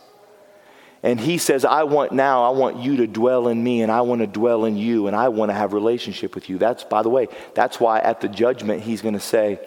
[1.03, 4.01] And He says, I want now, I want you to dwell in me, and I
[4.01, 6.57] want to dwell in you, and I want to have relationship with you.
[6.57, 9.59] That's, by the way, that's why at the judgment He's going to say,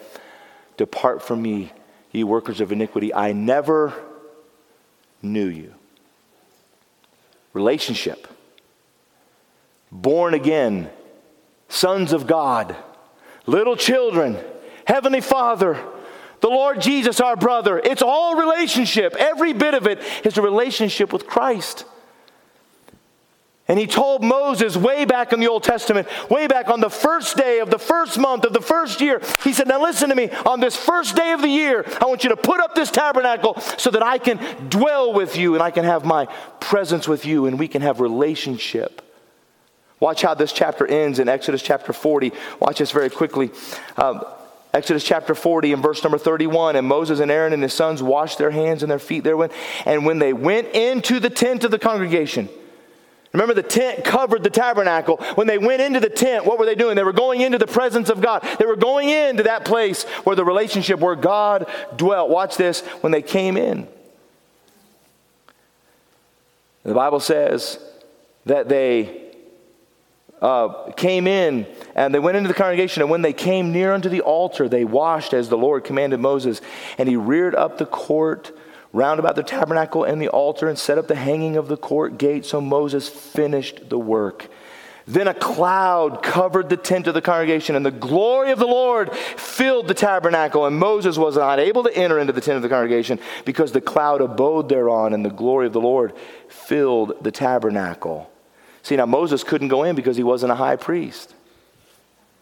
[0.78, 1.70] Depart from me,
[2.10, 3.14] ye workers of iniquity.
[3.14, 3.94] I never
[5.22, 5.74] knew you
[7.58, 8.28] relationship.
[9.90, 10.88] Born again,
[11.68, 12.76] sons of God,
[13.46, 14.38] little children,
[14.86, 15.76] Heavenly Father,
[16.40, 17.80] the Lord Jesus, our brother.
[17.82, 19.16] It's all relationship.
[19.18, 21.84] Every bit of it is a relationship with Christ.
[23.68, 27.36] And he told Moses way back in the Old Testament, way back on the first
[27.36, 30.30] day of the first month of the first year, he said, Now listen to me,
[30.46, 33.60] on this first day of the year, I want you to put up this tabernacle
[33.76, 34.38] so that I can
[34.70, 36.24] dwell with you and I can have my
[36.60, 39.02] presence with you and we can have relationship.
[40.00, 42.32] Watch how this chapter ends in Exodus chapter 40.
[42.60, 43.50] Watch this very quickly.
[43.98, 44.24] Um,
[44.72, 46.76] Exodus chapter 40 and verse number 31.
[46.76, 49.52] And Moses and Aaron and his sons washed their hands and their feet therewith.
[49.84, 52.48] And when they went into the tent of the congregation,
[53.32, 55.18] Remember, the tent covered the tabernacle.
[55.34, 56.96] When they went into the tent, what were they doing?
[56.96, 58.46] They were going into the presence of God.
[58.58, 62.30] They were going into that place where the relationship, where God dwelt.
[62.30, 62.80] Watch this.
[63.02, 63.86] When they came in,
[66.84, 67.78] the Bible says
[68.46, 69.28] that they
[70.40, 73.02] uh, came in and they went into the congregation.
[73.02, 76.62] And when they came near unto the altar, they washed as the Lord commanded Moses.
[76.96, 78.57] And he reared up the court
[78.92, 82.18] round about the tabernacle and the altar and set up the hanging of the court
[82.18, 82.46] gate.
[82.46, 84.48] So Moses finished the work.
[85.08, 89.10] Then a cloud covered the tent of the congregation, and the glory of the Lord
[89.16, 90.66] filled the tabernacle.
[90.66, 93.80] And Moses was not able to enter into the tent of the congregation because the
[93.80, 96.12] cloud abode thereon, and the glory of the Lord
[96.48, 98.30] filled the tabernacle.
[98.82, 101.34] See, now Moses couldn't go in because he wasn't a high priest,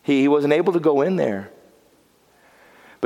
[0.03, 1.51] he, he wasn't able to go in there.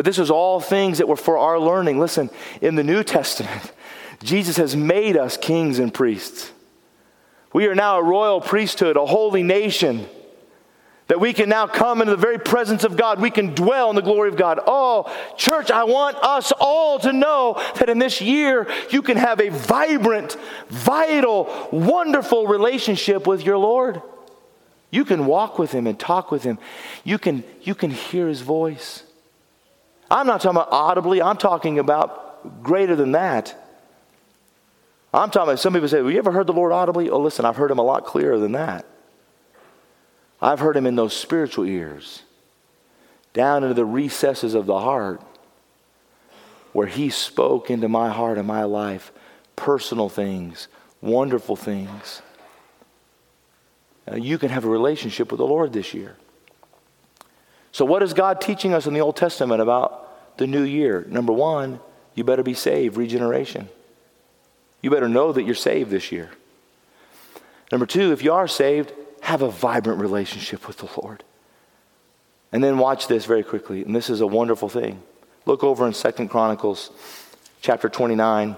[0.00, 1.98] But this is all things that were for our learning.
[2.00, 2.30] Listen,
[2.62, 3.70] in the New Testament,
[4.22, 6.50] Jesus has made us kings and priests.
[7.52, 10.06] We are now a royal priesthood, a holy nation,
[11.08, 13.20] that we can now come into the very presence of God.
[13.20, 14.58] We can dwell in the glory of God.
[14.66, 19.38] Oh, church, I want us all to know that in this year you can have
[19.38, 20.38] a vibrant,
[20.70, 24.00] vital, wonderful relationship with your Lord.
[24.90, 26.58] You can walk with Him and talk with Him.
[27.04, 29.04] You can, you can hear His voice.
[30.10, 33.54] I'm not talking about audibly, I'm talking about greater than that.
[35.12, 37.10] I'm talking about, some people say, Well, you ever heard the Lord audibly?
[37.10, 38.86] Oh, listen, I've heard him a lot clearer than that.
[40.40, 42.22] I've heard him in those spiritual ears,
[43.32, 45.20] down into the recesses of the heart,
[46.72, 49.12] where he spoke into my heart and my life
[49.56, 50.68] personal things,
[51.02, 52.22] wonderful things.
[54.06, 56.16] Now, you can have a relationship with the Lord this year.
[57.72, 59.99] So, what is God teaching us in the Old Testament about
[60.40, 61.06] the new year?
[61.08, 61.78] Number one,
[62.14, 63.68] you better be saved, regeneration.
[64.80, 66.30] You better know that you're saved this year.
[67.70, 71.22] Number two, if you are saved, have a vibrant relationship with the Lord.
[72.52, 75.02] And then watch this very quickly, and this is a wonderful thing.
[75.44, 76.90] Look over in Second Chronicles
[77.60, 78.56] chapter 29.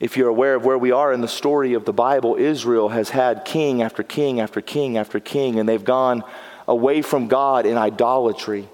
[0.00, 3.10] If you're aware of where we are in the story of the Bible, Israel has
[3.10, 6.24] had king after king after king after king, and they've gone
[6.66, 8.68] away from God in idolatry.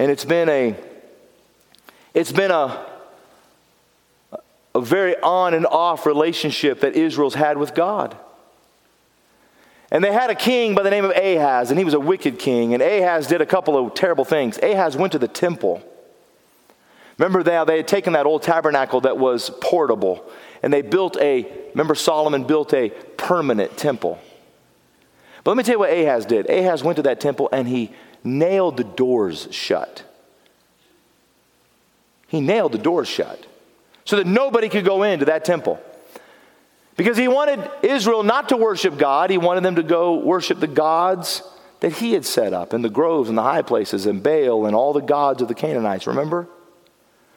[0.00, 0.74] And it's been a
[2.14, 2.86] it's been a
[4.74, 8.16] a very on and off relationship that Israel's had with God.
[9.90, 12.38] And they had a king by the name of Ahaz, and he was a wicked
[12.38, 12.72] king.
[12.72, 14.58] And Ahaz did a couple of terrible things.
[14.62, 15.82] Ahaz went to the temple
[17.18, 20.24] Remember, they, they had taken that old tabernacle that was portable,
[20.62, 24.18] and they built a, remember, Solomon built a permanent temple.
[25.44, 26.48] But let me tell you what Ahaz did.
[26.48, 27.92] Ahaz went to that temple and he
[28.24, 30.04] nailed the doors shut.
[32.28, 33.46] He nailed the doors shut
[34.04, 35.80] so that nobody could go into that temple.
[36.96, 40.66] Because he wanted Israel not to worship God, he wanted them to go worship the
[40.66, 41.42] gods
[41.80, 44.76] that he had set up in the groves and the high places and Baal and
[44.76, 46.06] all the gods of the Canaanites.
[46.06, 46.46] Remember?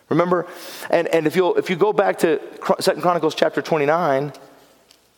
[0.10, 0.48] Remember?
[0.90, 2.42] And, and if, you if you go back to
[2.80, 4.34] Second Chronicles chapter 29,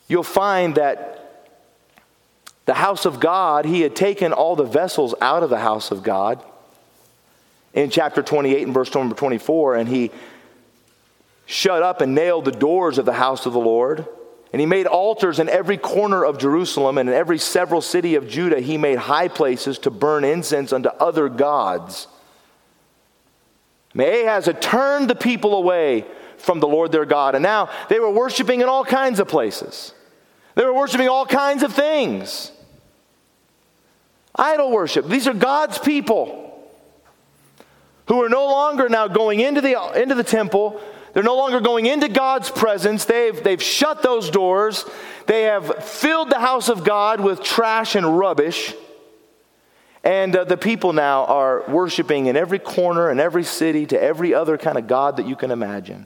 [0.08, 1.25] you'll find that
[2.66, 6.04] the house of God, he had taken all the vessels out of the house of
[6.04, 6.44] God
[7.74, 10.10] in chapter 28 and verse number 24, and he
[11.46, 14.08] shut up and nailed the doors of the house of the Lord.
[14.52, 18.30] And he made altars in every corner of Jerusalem and in every several city of
[18.30, 18.62] Judah.
[18.62, 22.08] He made high places to burn incense unto other gods.
[23.94, 26.06] May Ahaz had turned the people away
[26.38, 29.94] from the Lord their God, and now they were worshiping in all kinds of places.
[30.56, 32.52] They were worshiping all kinds of things.
[34.36, 35.08] Idol worship.
[35.08, 36.42] These are God's people
[38.08, 40.82] who are no longer now going into the, into the temple
[41.16, 43.06] they're no longer going into God's presence.
[43.06, 44.84] They've, they've shut those doors.
[45.28, 48.74] They have filled the house of God with trash and rubbish.
[50.04, 54.34] And uh, the people now are worshiping in every corner, in every city, to every
[54.34, 56.06] other kind of God that you can imagine.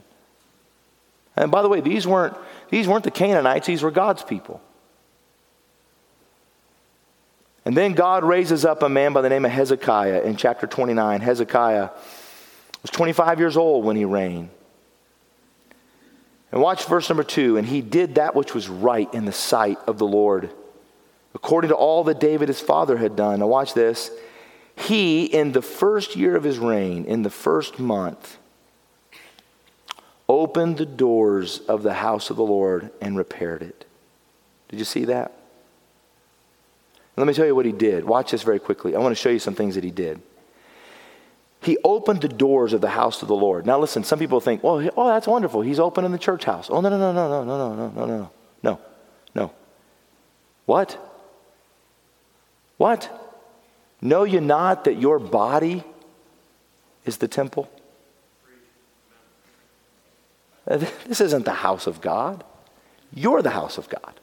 [1.34, 2.36] And by the way, these weren't,
[2.70, 4.62] these weren't the Canaanites, these were God's people.
[7.64, 11.20] And then God raises up a man by the name of Hezekiah in chapter 29.
[11.20, 11.90] Hezekiah
[12.82, 14.50] was 25 years old when he reigned.
[16.52, 17.56] And watch verse number two.
[17.56, 20.50] And he did that which was right in the sight of the Lord,
[21.34, 23.40] according to all that David his father had done.
[23.40, 24.10] Now, watch this.
[24.74, 28.38] He, in the first year of his reign, in the first month,
[30.28, 33.84] opened the doors of the house of the Lord and repaired it.
[34.68, 35.39] Did you see that?
[37.16, 38.04] Let me tell you what he did.
[38.04, 38.96] Watch this very quickly.
[38.96, 40.22] I want to show you some things that he did.
[41.62, 43.66] He opened the doors of the house of the Lord.
[43.66, 45.60] Now, listen, some people think, well, oh, that's wonderful.
[45.60, 46.70] He's opening the church house.
[46.70, 48.30] Oh, no, no, no, no, no, no, no, no, no, no, no,
[48.62, 48.80] no.
[49.34, 49.52] No.
[50.66, 50.98] What?
[52.78, 53.10] What?
[54.00, 55.84] Know you not that your body
[57.04, 57.70] is the temple?
[60.66, 62.44] This isn't the house of God.
[63.12, 64.20] You're the house of God.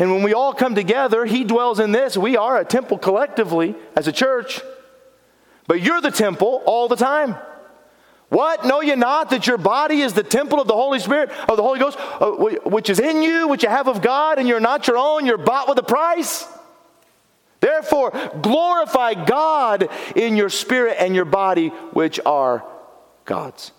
[0.00, 2.16] And when we all come together, He dwells in this.
[2.16, 4.62] We are a temple collectively as a church.
[5.66, 7.36] But you're the temple all the time.
[8.30, 8.64] What?
[8.64, 11.62] Know you not that your body is the temple of the Holy Spirit, of the
[11.62, 12.30] Holy Ghost, uh,
[12.64, 15.36] which is in you, which you have of God, and you're not your own, you're
[15.36, 16.48] bought with a price?
[17.60, 18.10] Therefore,
[18.40, 22.64] glorify God in your spirit and your body, which are
[23.26, 23.72] God's.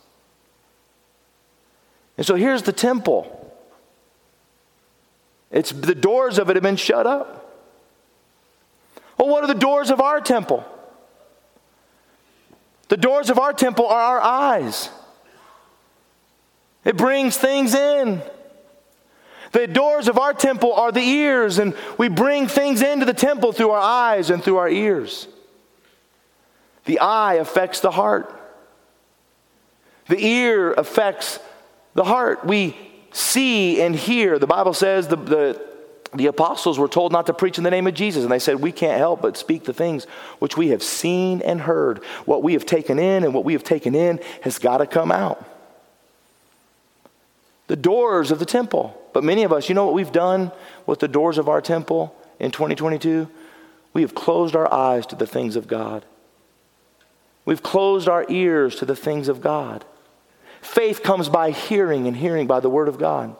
[2.15, 3.40] And so here's the temple.
[5.51, 7.37] It's the doors of it have been shut up.
[9.17, 10.65] Well, what are the doors of our temple?
[12.87, 14.89] The doors of our temple are our eyes.
[16.83, 18.21] It brings things in.
[19.51, 23.51] The doors of our temple are the ears, and we bring things into the temple
[23.51, 25.27] through our eyes and through our ears.
[26.85, 28.33] The eye affects the heart,
[30.07, 31.39] the ear affects
[31.93, 32.45] the heart.
[32.45, 32.75] We
[33.11, 34.39] see and hear.
[34.39, 35.71] The Bible says the, the
[36.13, 38.59] the apostles were told not to preach in the name of Jesus, and they said,
[38.59, 40.05] We can't help but speak the things
[40.39, 42.03] which we have seen and heard.
[42.25, 45.11] What we have taken in and what we have taken in has got to come
[45.11, 45.45] out.
[47.67, 48.97] The doors of the temple.
[49.13, 50.51] But many of us, you know what we've done
[50.85, 53.29] with the doors of our temple in 2022?
[53.93, 56.05] We have closed our eyes to the things of God.
[57.45, 59.85] We've closed our ears to the things of God.
[60.61, 63.35] Faith comes by hearing, and hearing by the Word of God.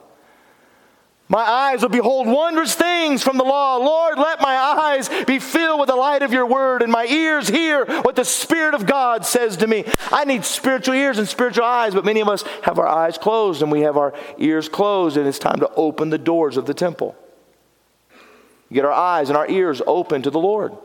[1.32, 3.78] My eyes will behold wondrous things from the law.
[3.78, 7.48] Lord, let my eyes be filled with the light of your word and my ears
[7.48, 9.86] hear what the Spirit of God says to me.
[10.12, 13.62] I need spiritual ears and spiritual eyes, but many of us have our eyes closed
[13.62, 16.74] and we have our ears closed, and it's time to open the doors of the
[16.74, 17.16] temple.
[18.70, 20.76] Get our eyes and our ears open to the Lord.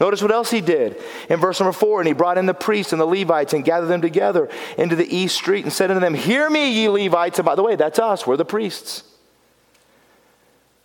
[0.00, 2.00] Notice what else he did in verse number four.
[2.00, 5.16] And he brought in the priests and the Levites and gathered them together into the
[5.16, 7.38] east street and said unto them, Hear me, ye Levites.
[7.38, 9.04] And by the way, that's us, we're the priests.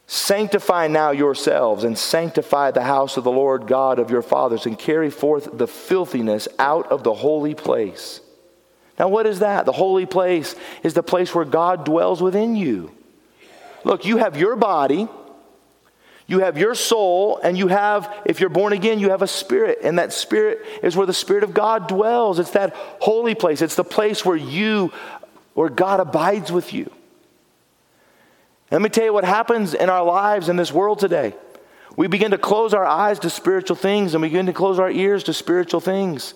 [0.05, 4.77] Sanctify now yourselves and sanctify the house of the Lord God of your fathers and
[4.77, 8.19] carry forth the filthiness out of the holy place.
[8.97, 9.65] Now, what is that?
[9.65, 12.91] The holy place is the place where God dwells within you.
[13.83, 15.07] Look, you have your body,
[16.29, 19.79] You have your soul, and you have, if you're born again, you have a spirit.
[19.81, 22.37] And that spirit is where the Spirit of God dwells.
[22.37, 23.63] It's that holy place.
[23.63, 24.93] It's the place where you,
[25.55, 26.91] where God abides with you.
[28.69, 31.33] Let me tell you what happens in our lives in this world today.
[31.97, 34.91] We begin to close our eyes to spiritual things and we begin to close our
[34.91, 36.35] ears to spiritual things.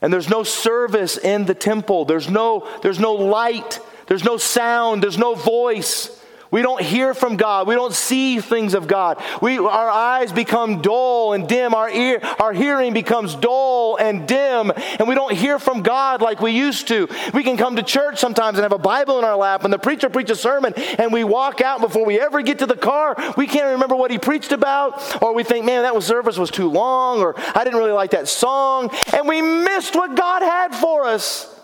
[0.00, 2.06] And there's no service in the temple.
[2.06, 3.78] There's no, there's no light.
[4.06, 5.02] There's no sound.
[5.02, 6.17] There's no voice.
[6.50, 7.66] We don't hear from God.
[7.66, 9.22] We don't see things of God.
[9.42, 11.74] We, our eyes become dull and dim.
[11.74, 16.40] Our ear, our hearing becomes dull and dim, and we don't hear from God like
[16.40, 17.08] we used to.
[17.34, 19.78] We can come to church sometimes and have a Bible in our lap, and the
[19.78, 23.14] preacher preaches a sermon, and we walk out before we ever get to the car.
[23.36, 26.50] We can't remember what he preached about, or we think, man, that was, service was
[26.50, 30.74] too long, or I didn't really like that song, and we missed what God had
[30.74, 31.57] for us.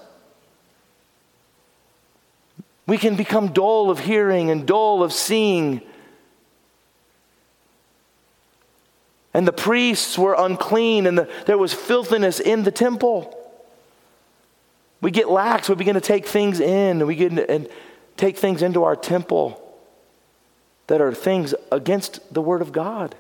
[2.86, 5.80] We can become dull of hearing and dull of seeing.
[9.32, 13.40] And the priests were unclean, and the, there was filthiness in the temple.
[15.00, 17.68] We get lax, we begin to take things in, and we get and
[18.16, 19.60] take things into our temple
[20.86, 23.14] that are things against the Word of God.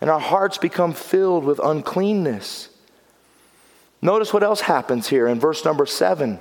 [0.00, 2.68] And our hearts become filled with uncleanness.
[4.00, 6.38] Notice what else happens here in verse number seven.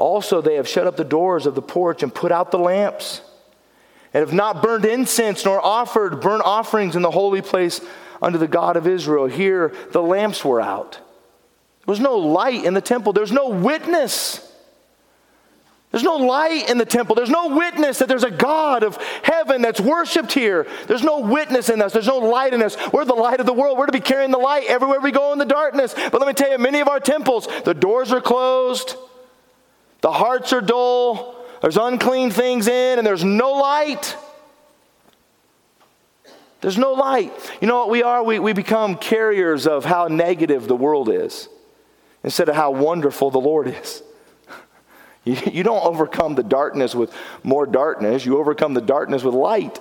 [0.00, 3.20] Also, they have shut up the doors of the porch and put out the lamps,
[4.14, 7.82] and have not burned incense nor offered burnt offerings in the holy place
[8.22, 9.26] unto the God of Israel.
[9.26, 10.92] Here, the lamps were out.
[10.92, 14.46] There was no light in the temple, there's no witness.
[15.90, 17.16] There's no light in the temple.
[17.16, 20.68] There's no witness that there's a God of heaven that's worshiped here.
[20.86, 21.92] There's no witness in us.
[21.92, 22.76] There's no light in us.
[22.92, 23.76] We're the light of the world.
[23.76, 25.92] We're to be carrying the light everywhere we go in the darkness.
[25.92, 28.94] But let me tell you, many of our temples, the doors are closed.
[30.00, 34.16] The hearts are dull, there's unclean things in, and there's no light.
[36.60, 37.32] There's no light.
[37.60, 38.22] You know what we are?
[38.22, 41.48] We, we become carriers of how negative the world is
[42.22, 44.02] instead of how wonderful the Lord is.
[45.22, 49.78] You, you don't overcome the darkness with more darkness, you overcome the darkness with light.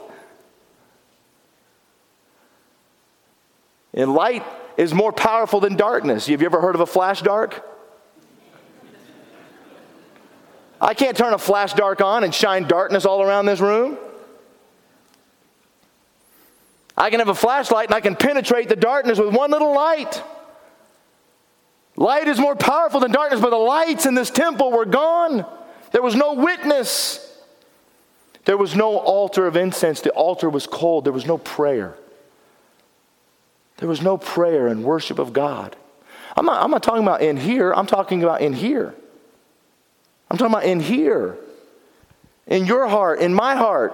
[3.94, 4.44] And light
[4.76, 6.28] is more powerful than darkness.
[6.28, 7.66] Have you ever heard of a flash dark?
[10.82, 13.98] I can't turn a flash dark on and shine darkness all around this room.
[16.98, 20.22] I can have a flashlight and I can penetrate the darkness with one little light.
[21.96, 25.46] Light is more powerful than darkness, but the lights in this temple were gone.
[25.92, 27.26] There was no witness.
[28.46, 30.02] There was no altar of incense.
[30.02, 31.06] The altar was cold.
[31.06, 31.96] There was no prayer.
[33.78, 35.76] There was no prayer and worship of God.
[36.36, 38.94] I'm not, I'm not talking about in here, I'm talking about in here.
[40.30, 41.38] I'm talking about in here,
[42.48, 43.94] in your heart, in my heart.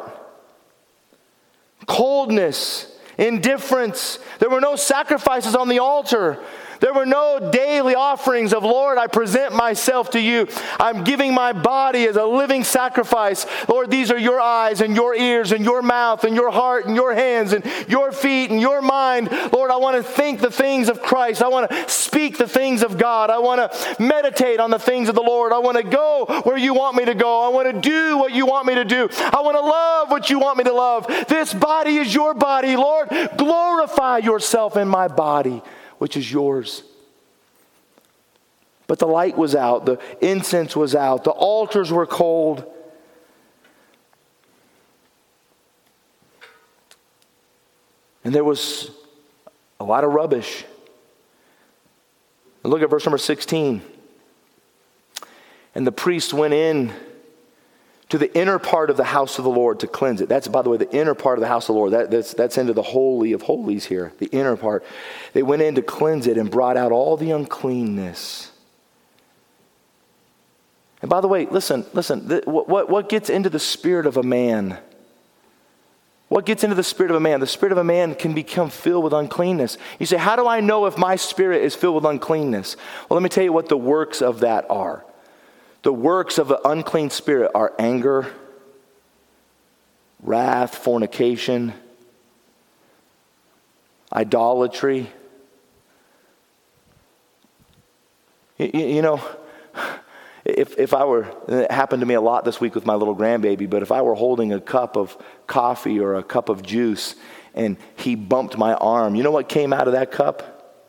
[1.88, 4.20] Coldness, indifference.
[4.40, 6.44] There were no sacrifices on the altar.
[6.86, 10.48] There were no daily offerings of, Lord, I present myself to you.
[10.80, 13.48] I'm giving my body as a living sacrifice.
[13.68, 16.96] Lord, these are your eyes and your ears and your mouth and your heart and
[16.96, 19.32] your hands and your feet and your mind.
[19.52, 21.42] Lord, I want to think the things of Christ.
[21.42, 23.32] I want to speak the things of God.
[23.32, 25.54] I want to meditate on the things of the Lord.
[25.54, 27.42] I want to go where you want me to go.
[27.42, 29.10] I want to do what you want me to do.
[29.12, 31.08] I want to love what you want me to love.
[31.28, 32.76] This body is your body.
[32.76, 35.64] Lord, glorify yourself in my body
[35.98, 36.84] which is yours.
[38.88, 42.72] But the light was out, the incense was out, the altars were cold.
[48.24, 48.92] And there was
[49.80, 50.66] a lot of rubbish.
[52.64, 53.82] Look at verse number 16.
[55.76, 56.92] And the priest went in
[58.10, 60.30] to the inner part of the house of the Lord to cleanse it.
[60.30, 61.94] That's, by the way, the inner part of the house of the Lord.
[61.94, 64.86] That, that's, that's into the Holy of Holies here, the inner part.
[65.34, 68.52] They went in to cleanse it and brought out all the uncleanness.
[71.02, 74.24] And by the way, listen, listen, the, what, what gets into the spirit of a
[74.24, 74.78] man?
[76.30, 77.40] What gets into the spirit of a man?
[77.40, 79.78] The spirit of a man can become filled with uncleanness.
[80.00, 82.78] You say, How do I know if my spirit is filled with uncleanness?
[83.10, 85.06] Well, let me tell you what the works of that are.
[85.86, 88.34] The works of an unclean spirit are anger,
[90.20, 91.76] wrath, fornication,
[94.12, 95.12] idolatry.
[98.58, 99.22] You, you, know,
[100.44, 103.16] if, if I were, it happened to me a lot this week with my little
[103.16, 105.16] grandbaby, but if I were holding a cup of
[105.46, 107.14] coffee or a cup of juice
[107.54, 110.82] and he bumped my arm, you know what came out of that cup?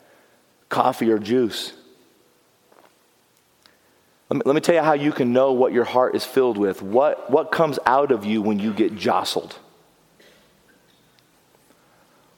[0.71, 1.75] Coffee or juice.
[4.29, 6.59] Let me, let me tell you how you can know what your heart is filled
[6.59, 6.83] with.
[6.83, 9.57] What, what comes out of you when you get jostled?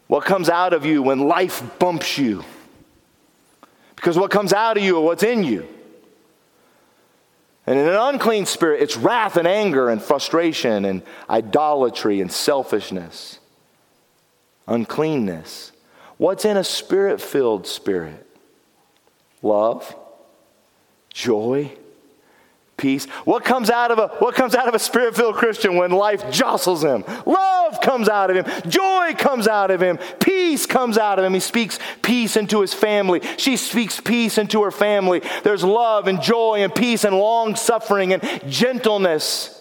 [0.06, 2.44] What comes out of you when life bumps you?
[3.96, 5.66] Because what comes out of you or what's in you.
[7.66, 13.38] And in an unclean spirit, it's wrath and anger and frustration and idolatry and selfishness,
[14.66, 15.72] uncleanness.
[16.16, 18.26] What's in a spirit filled spirit?
[19.42, 19.94] Love,
[21.18, 21.72] joy,
[22.76, 23.06] peace.
[23.24, 26.84] What comes out of a what comes out of a spirit-filled Christian when life jostles
[26.84, 27.04] him?
[27.26, 28.70] Love comes out of him.
[28.70, 29.98] Joy comes out of him.
[30.20, 31.34] Peace comes out of him.
[31.34, 33.20] He speaks peace into his family.
[33.36, 35.22] She speaks peace into her family.
[35.42, 39.57] There's love and joy and peace and long suffering and gentleness.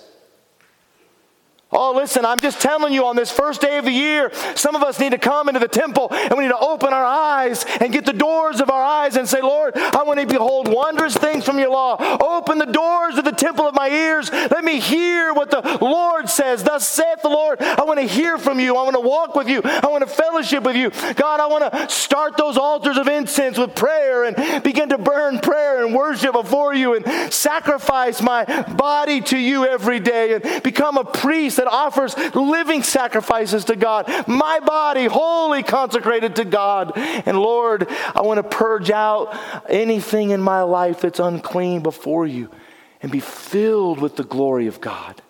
[1.70, 4.84] Oh, listen, I'm just telling you on this first day of the year, some of
[4.84, 7.92] us need to come into the temple and we need to open our eyes and
[7.92, 11.44] get the doors of our eyes and say, Lord, I want to behold wondrous things
[11.44, 11.98] from your law.
[12.22, 14.32] Open the doors of the temple of my ears.
[14.32, 16.64] Let me hear what the Lord says.
[16.64, 18.78] Thus saith the Lord, I want to hear from you.
[18.78, 19.62] I want to walk with you.
[19.66, 20.92] I want to fellowship with you.
[21.16, 25.40] God, I want to start those altars of incense with prayer and begin to burn
[25.40, 28.46] prayer and worship before you and sacrifice my
[28.78, 34.08] body to you every day and become a priest that offers living sacrifices to God.
[34.28, 36.94] My body wholly consecrated to God.
[36.96, 39.38] And Lord, I want to purge out
[39.70, 42.50] anything in my life that's unclean before you
[43.02, 45.22] and be filled with the glory of God.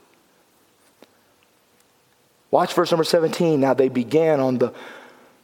[2.51, 3.59] Watch verse number 17.
[3.59, 4.73] Now they began on the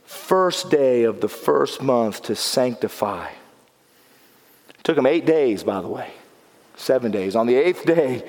[0.05, 3.27] first day of the first month to sanctify.
[3.27, 6.11] It took them eight days, by the way,
[6.75, 7.35] seven days.
[7.35, 8.23] On the eighth day,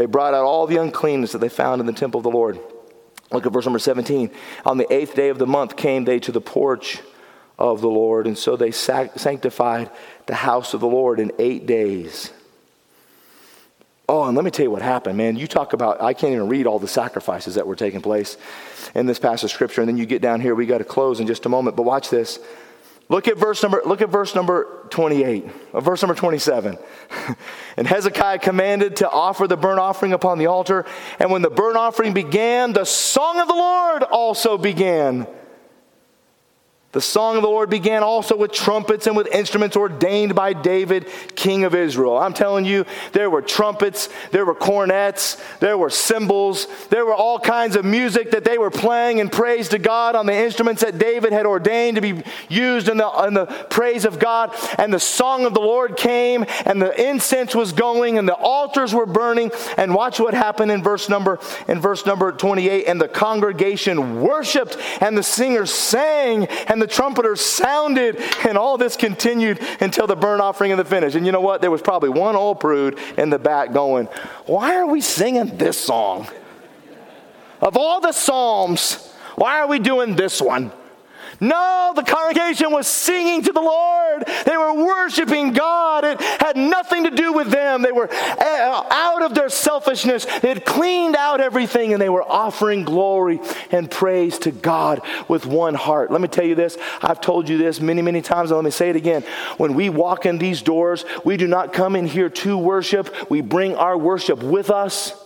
[0.00, 2.58] they brought out all the uncleanness that they found in the temple of the Lord.
[3.30, 4.30] Look at verse number 17.
[4.64, 7.00] On the eighth day of the month came they to the porch
[7.58, 9.90] of the Lord, and so they sanctified
[10.24, 12.32] the house of the Lord in eight days.
[14.08, 15.36] Oh, and let me tell you what happened, man.
[15.36, 18.38] You talk about, I can't even read all the sacrifices that were taking place
[18.94, 19.82] in this passage of scripture.
[19.82, 21.82] And then you get down here, we got to close in just a moment, but
[21.82, 22.38] watch this.
[23.10, 26.78] Look at verse number, look at verse number 28, uh, verse number 27.
[27.76, 30.86] and Hezekiah commanded to offer the burnt offering upon the altar.
[31.18, 35.26] And when the burnt offering began, the song of the Lord also began.
[36.92, 41.06] The song of the Lord began also with trumpets and with instruments ordained by David,
[41.36, 42.18] king of Israel.
[42.18, 47.38] I'm telling you, there were trumpets, there were cornets, there were cymbals, there were all
[47.38, 50.98] kinds of music that they were playing in praise to God on the instruments that
[50.98, 54.52] David had ordained to be used in the, in the praise of God.
[54.76, 58.92] And the song of the Lord came, and the incense was going, and the altars
[58.92, 59.52] were burning.
[59.76, 61.38] And watch what happened in verse number
[61.68, 62.86] in verse number 28.
[62.86, 68.96] And the congregation worshipped, and the singers sang, and the trumpeters sounded, and all this
[68.96, 71.14] continued until the burnt offering and the finish.
[71.14, 71.60] And you know what?
[71.60, 74.06] There was probably one old prude in the back going,
[74.46, 76.28] Why are we singing this song?
[77.60, 80.72] Of all the Psalms, why are we doing this one?
[81.40, 84.24] No, the congregation was singing to the Lord.
[84.44, 86.04] They were worshiping God.
[86.04, 87.82] It had nothing to do with them.
[87.82, 90.26] They were uh, out of their selfishness.
[90.40, 95.46] They had cleaned out everything and they were offering glory and praise to God with
[95.46, 96.10] one heart.
[96.10, 96.76] Let me tell you this.
[97.02, 99.22] I've told you this many, many times, and let me say it again.
[99.56, 103.40] When we walk in these doors, we do not come in here to worship, we
[103.40, 105.19] bring our worship with us.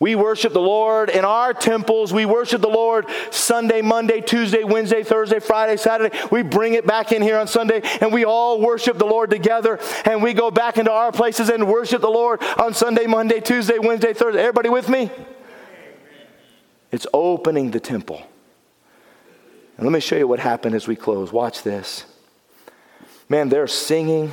[0.00, 2.12] We worship the Lord in our temples.
[2.12, 6.16] We worship the Lord Sunday, Monday, Tuesday, Wednesday, Thursday, Friday, Saturday.
[6.30, 9.80] We bring it back in here on Sunday and we all worship the Lord together
[10.04, 13.80] and we go back into our places and worship the Lord on Sunday, Monday, Tuesday,
[13.80, 14.40] Wednesday, Thursday.
[14.40, 15.10] Everybody with me?
[16.92, 18.22] It's opening the temple.
[19.76, 21.32] And let me show you what happened as we close.
[21.32, 22.04] Watch this.
[23.28, 24.32] Man, they're singing.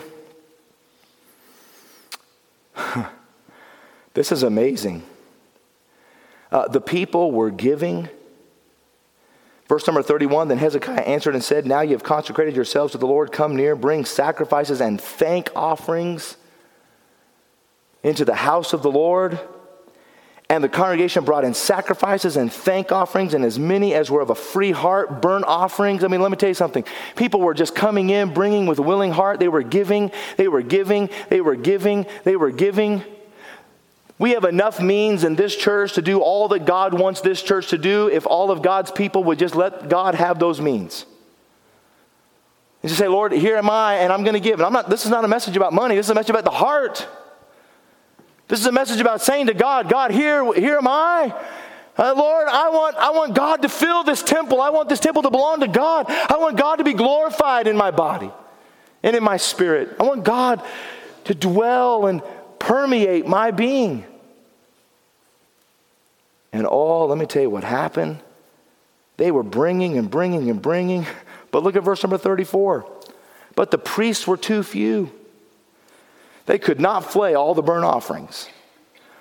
[4.14, 5.04] this is amazing.
[6.56, 8.08] Uh, the people were giving.
[9.68, 13.06] Verse number 31 Then Hezekiah answered and said, Now you have consecrated yourselves to the
[13.06, 13.34] Lord.
[13.34, 16.38] Come near, bring sacrifices and thank offerings
[18.04, 19.38] into the house of the Lord.
[20.50, 24.30] And the congregation brought in sacrifices and thank offerings, and as many as were of
[24.30, 26.06] a free heart, burnt offerings.
[26.06, 26.86] I mean, let me tell you something.
[27.18, 29.42] People were just coming in, bringing with a willing heart.
[29.42, 33.04] They were giving, they were giving, they were giving, they were giving.
[34.18, 37.70] We have enough means in this church to do all that God wants this church
[37.70, 41.06] to do if all of God's people would just let God have those means.
[42.82, 44.60] And just say, Lord, here am I, and I'm going to give.
[44.60, 46.46] And I'm not, this is not a message about money, this is a message about
[46.46, 47.08] the heart.
[48.48, 51.34] This is a message about saying to God, God, here, here am I.
[51.98, 54.62] Uh, Lord, I want, I want God to fill this temple.
[54.62, 56.06] I want this temple to belong to God.
[56.10, 58.30] I want God to be glorified in my body
[59.02, 59.96] and in my spirit.
[60.00, 60.62] I want God
[61.24, 62.22] to dwell and
[62.66, 64.04] permeate my being.
[66.52, 68.20] And all, let me tell you what happened.
[69.18, 71.06] They were bringing and bringing and bringing.
[71.52, 72.92] But look at verse number 34.
[73.56, 75.12] But the priests were too few.
[76.48, 78.50] They could not flay all the burnt offerings.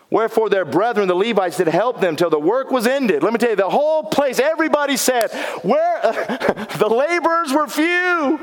[0.09, 3.23] Wherefore their brethren, the Levites, did help them till the work was ended.
[3.23, 5.31] Let me tell you, the whole place, everybody said,
[5.63, 6.01] where
[6.79, 8.41] the laborers were few.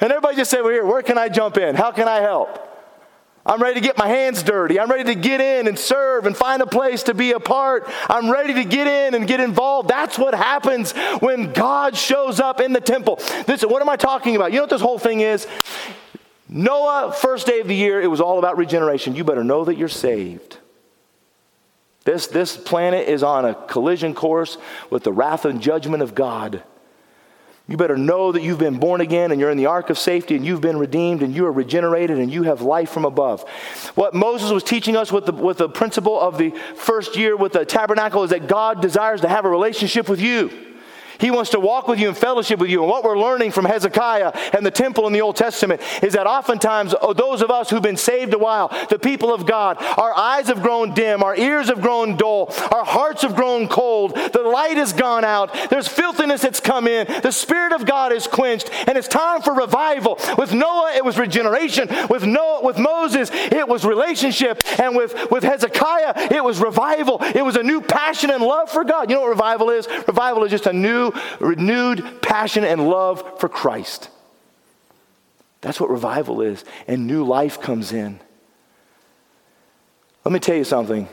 [0.00, 1.74] And everybody just said, well, here, where can I jump in?
[1.74, 2.73] How can I help?
[3.46, 4.80] I'm ready to get my hands dirty.
[4.80, 7.86] I'm ready to get in and serve and find a place to be a part.
[8.08, 9.88] I'm ready to get in and get involved.
[9.88, 13.16] That's what happens when God shows up in the temple.
[13.46, 14.52] This, what am I talking about?
[14.52, 15.46] You know what this whole thing is?
[16.48, 19.14] Noah, first day of the year, it was all about regeneration.
[19.14, 20.58] You better know that you're saved.
[22.04, 24.56] This, this planet is on a collision course
[24.88, 26.62] with the wrath and judgment of God.
[27.66, 30.36] You better know that you've been born again and you're in the ark of safety
[30.36, 33.48] and you've been redeemed and you are regenerated and you have life from above.
[33.94, 37.52] What Moses was teaching us with the, with the principle of the first year with
[37.52, 40.73] the tabernacle is that God desires to have a relationship with you.
[41.18, 42.82] He wants to walk with you in fellowship with you.
[42.82, 46.26] And what we're learning from Hezekiah and the temple in the Old Testament is that
[46.26, 50.16] oftentimes oh, those of us who've been saved a while, the people of God, our
[50.16, 54.42] eyes have grown dim, our ears have grown dull, our hearts have grown cold, the
[54.42, 58.70] light has gone out, there's filthiness that's come in, the Spirit of God is quenched,
[58.86, 60.18] and it's time for revival.
[60.36, 61.88] With Noah, it was regeneration.
[62.08, 64.62] With Noah, with Moses, it was relationship.
[64.78, 67.18] And with, with Hezekiah, it was revival.
[67.22, 69.10] It was a new passion and love for God.
[69.10, 69.88] You know what revival is?
[70.06, 71.03] Revival is just a new
[71.40, 74.08] renewed passion and love for Christ.
[75.60, 76.64] That's what revival is.
[76.86, 78.20] And new life comes in.
[80.24, 81.08] Let me tell you something.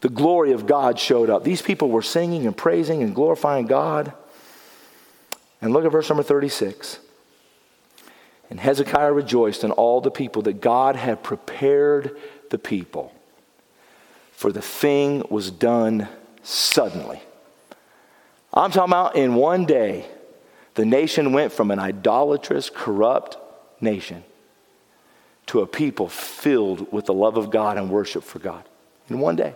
[0.00, 1.44] The glory of God showed up.
[1.44, 4.12] These people were singing and praising and glorifying God.
[5.60, 6.98] And look at verse number 36.
[8.50, 12.16] And Hezekiah rejoiced in all the people that God had prepared
[12.50, 13.12] the people,
[14.32, 16.06] for the thing was done
[16.42, 17.20] suddenly.
[18.54, 20.06] I'm talking about in one day,
[20.74, 23.36] the nation went from an idolatrous, corrupt
[23.80, 24.22] nation
[25.46, 28.64] to a people filled with the love of God and worship for God.
[29.10, 29.54] In one day.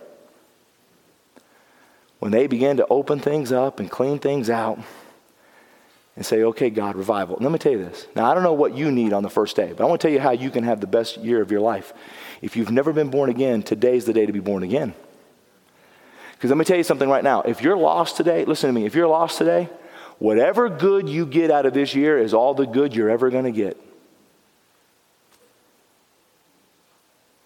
[2.18, 4.80] When they began to open things up and clean things out
[6.16, 7.38] and say, okay, God, revival.
[7.40, 8.08] Let me tell you this.
[8.16, 10.08] Now, I don't know what you need on the first day, but I want to
[10.08, 11.94] tell you how you can have the best year of your life.
[12.42, 14.94] If you've never been born again, today's the day to be born again.
[16.38, 17.42] Because let me tell you something right now.
[17.42, 18.86] If you're lost today, listen to me.
[18.86, 19.68] If you're lost today,
[20.20, 23.44] whatever good you get out of this year is all the good you're ever going
[23.44, 23.76] to get.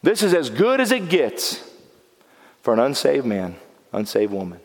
[0.02, 1.66] This is as good as it gets
[2.60, 3.56] for an unsaved man,
[3.94, 4.60] unsaved woman.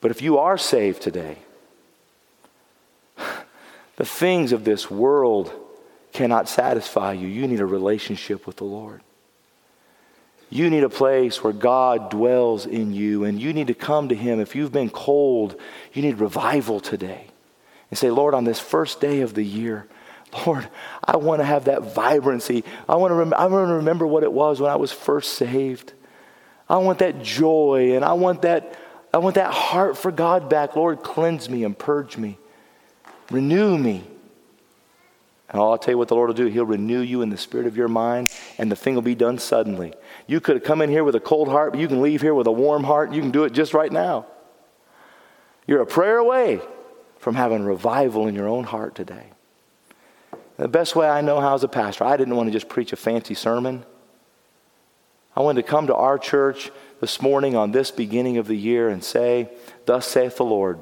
[0.00, 1.38] But if you are saved today,
[3.96, 5.52] the things of this world
[6.12, 7.26] cannot satisfy you.
[7.26, 9.00] You need a relationship with the Lord.
[10.50, 14.14] You need a place where God dwells in you, and you need to come to
[14.14, 14.40] Him.
[14.40, 15.60] If you've been cold,
[15.92, 17.26] you need revival today.
[17.90, 19.86] And say, Lord, on this first day of the year,
[20.46, 20.68] Lord,
[21.02, 22.64] I want to have that vibrancy.
[22.88, 25.34] I want to, rem- I want to remember what it was when I was first
[25.34, 25.92] saved.
[26.68, 28.78] I want that joy, and I want that,
[29.12, 30.76] I want that heart for God back.
[30.76, 32.38] Lord, cleanse me and purge me.
[33.30, 34.04] Renew me.
[35.50, 36.46] And I'll tell you what the Lord will do.
[36.46, 39.38] He'll renew you in the spirit of your mind, and the thing will be done
[39.38, 39.92] suddenly.
[40.26, 42.34] You could have come in here with a cold heart, but you can leave here
[42.34, 43.12] with a warm heart.
[43.12, 44.26] You can do it just right now.
[45.66, 46.60] You're a prayer away
[47.18, 49.28] from having revival in your own heart today.
[50.56, 52.92] The best way I know how as a pastor, I didn't want to just preach
[52.92, 53.84] a fancy sermon.
[55.36, 56.70] I wanted to come to our church
[57.00, 59.50] this morning on this beginning of the year and say,
[59.84, 60.78] Thus saith the Lord,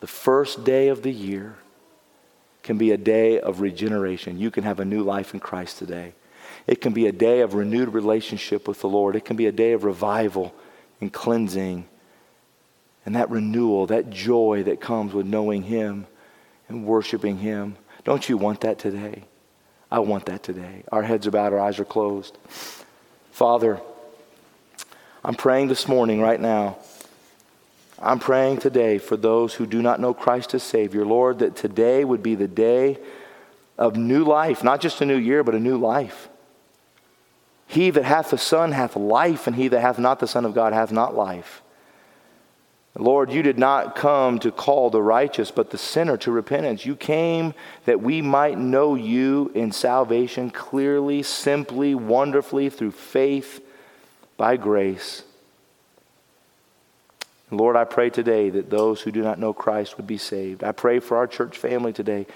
[0.00, 1.56] the first day of the year
[2.62, 4.38] can be a day of regeneration.
[4.38, 6.14] You can have a new life in Christ today.
[6.66, 9.16] It can be a day of renewed relationship with the Lord.
[9.16, 10.54] It can be a day of revival
[11.00, 11.86] and cleansing.
[13.06, 16.06] And that renewal, that joy that comes with knowing Him
[16.68, 17.76] and worshiping Him.
[18.04, 19.24] Don't you want that today?
[19.90, 20.84] I want that today.
[20.92, 22.36] Our heads are bowed, our eyes are closed.
[23.30, 23.80] Father,
[25.24, 26.78] I'm praying this morning, right now
[28.00, 32.04] I'm praying today for those who do not know Christ as Savior, Lord, that today
[32.04, 32.98] would be the day
[33.76, 36.28] of new life, not just a new year, but a new life.
[37.66, 40.54] He that hath the Son hath life, and he that hath not the Son of
[40.54, 41.62] God hath not life.
[42.96, 46.84] Lord, you did not come to call the righteous, but the sinner to repentance.
[46.84, 53.60] You came that we might know you in salvation clearly, simply, wonderfully, through faith
[54.36, 55.22] by grace.
[57.50, 60.62] Lord, I pray today that those who do not know Christ would be saved.
[60.62, 62.26] I pray for our church family today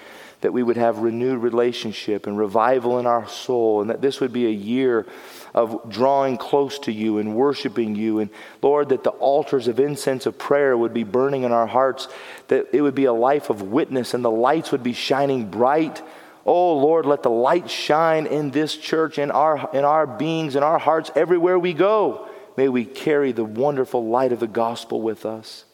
[0.41, 4.33] that we would have renewed relationship and revival in our soul, and that this would
[4.33, 5.07] be a year
[5.55, 8.19] of drawing close to you and worshiping you.
[8.19, 12.09] And Lord, that the altars of incense of prayer would be burning in our hearts,
[12.49, 16.03] that it would be a life of witness and the lights would be shining bright.
[16.45, 20.63] Oh Lord, let the light shine in this church, in our, in our beings, in
[20.63, 22.29] our hearts, everywhere we go.
[22.57, 25.65] May we carry the wonderful light of the gospel with us.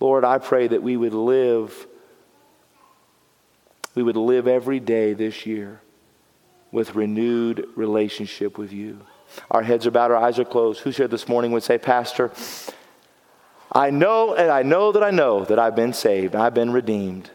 [0.00, 1.86] Lord, I pray that we would live,
[3.94, 5.80] we would live every day this year
[6.70, 9.00] with renewed relationship with you.
[9.50, 10.80] Our heads are bowed, our eyes are closed.
[10.80, 12.30] Who's here this morning would say, Pastor,
[13.72, 17.30] I know and I know that I know that I've been saved, I've been redeemed.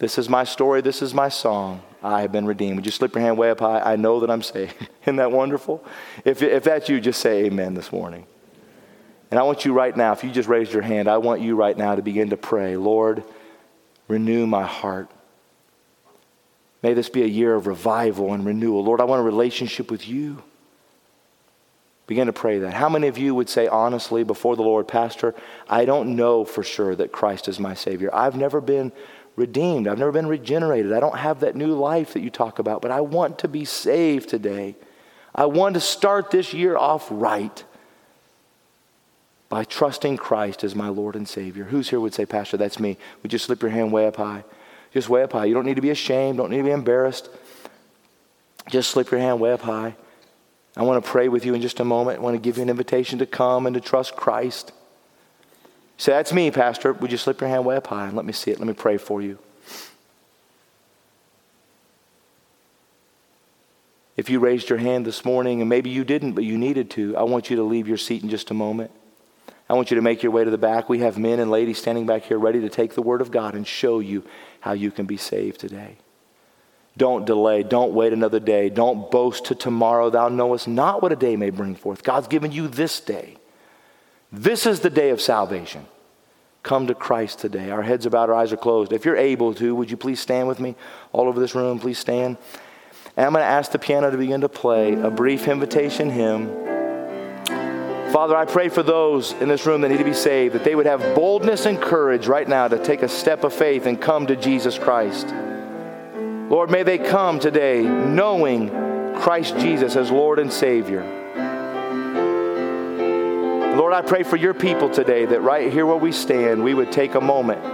[0.00, 1.82] This is my story, this is my song.
[2.02, 2.76] I have been redeemed.
[2.76, 3.80] Would you slip your hand way up high?
[3.80, 4.74] I know that I'm saved.
[5.02, 5.84] Isn't that wonderful?
[6.24, 8.26] If, if that's you, just say amen this morning.
[9.30, 11.54] And I want you right now, if you just raised your hand, I want you
[11.54, 13.22] right now to begin to pray Lord,
[14.08, 15.10] renew my heart.
[16.82, 18.82] May this be a year of revival and renewal.
[18.82, 20.42] Lord, I want a relationship with you.
[22.06, 22.72] Begin to pray that.
[22.72, 25.34] How many of you would say honestly before the Lord, Pastor,
[25.68, 28.08] I don't know for sure that Christ is my Savior.
[28.12, 28.90] I've never been
[29.40, 29.88] redeemed.
[29.88, 30.92] I've never been regenerated.
[30.92, 33.64] I don't have that new life that you talk about, but I want to be
[33.64, 34.76] saved today.
[35.34, 37.64] I want to start this year off right
[39.48, 41.64] by trusting Christ as my Lord and Savior.
[41.64, 42.98] Who's here would say, Pastor, that's me?
[43.22, 44.44] Would you slip your hand way up high?
[44.92, 45.46] Just way up high.
[45.46, 47.28] You don't need to be ashamed, don't need to be embarrassed.
[48.68, 49.96] Just slip your hand way up high.
[50.76, 52.20] I want to pray with you in just a moment.
[52.20, 54.72] I want to give you an invitation to come and to trust Christ.
[56.00, 56.94] Say, that's me, Pastor.
[56.94, 58.58] Would you slip your hand way up high and let me see it?
[58.58, 59.38] Let me pray for you.
[64.16, 67.14] If you raised your hand this morning, and maybe you didn't, but you needed to,
[67.18, 68.92] I want you to leave your seat in just a moment.
[69.68, 70.88] I want you to make your way to the back.
[70.88, 73.54] We have men and ladies standing back here ready to take the Word of God
[73.54, 74.24] and show you
[74.60, 75.98] how you can be saved today.
[76.96, 77.62] Don't delay.
[77.62, 78.70] Don't wait another day.
[78.70, 80.08] Don't boast to tomorrow.
[80.08, 82.02] Thou knowest not what a day may bring forth.
[82.02, 83.36] God's given you this day.
[84.32, 85.86] This is the day of salvation.
[86.62, 87.70] Come to Christ today.
[87.70, 88.92] Our heads bowed, our eyes are closed.
[88.92, 90.76] If you're able to, would you please stand with me
[91.12, 91.78] all over this room?
[91.78, 92.36] Please stand.
[93.16, 96.48] And I'm going to ask the piano to begin to play a brief invitation hymn.
[98.12, 100.74] Father, I pray for those in this room that need to be saved, that they
[100.74, 104.26] would have boldness and courage right now to take a step of faith and come
[104.26, 105.28] to Jesus Christ.
[106.50, 108.68] Lord, may they come today knowing
[109.16, 111.19] Christ Jesus as Lord and Savior.
[113.76, 116.90] Lord, I pray for your people today that right here where we stand, we would
[116.90, 117.64] take a moment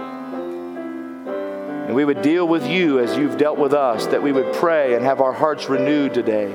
[1.87, 4.93] and we would deal with you as you've dealt with us, that we would pray
[4.93, 6.53] and have our hearts renewed today.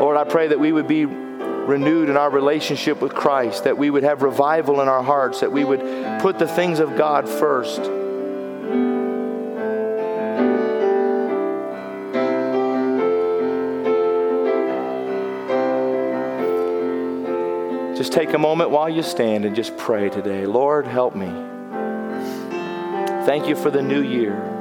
[0.00, 3.90] Lord, I pray that we would be renewed in our relationship with Christ, that we
[3.90, 5.80] would have revival in our hearts, that we would
[6.20, 7.80] put the things of God first.
[18.00, 20.46] Just take a moment while you stand and just pray today.
[20.46, 21.26] Lord, help me.
[23.26, 24.59] Thank you for the new year.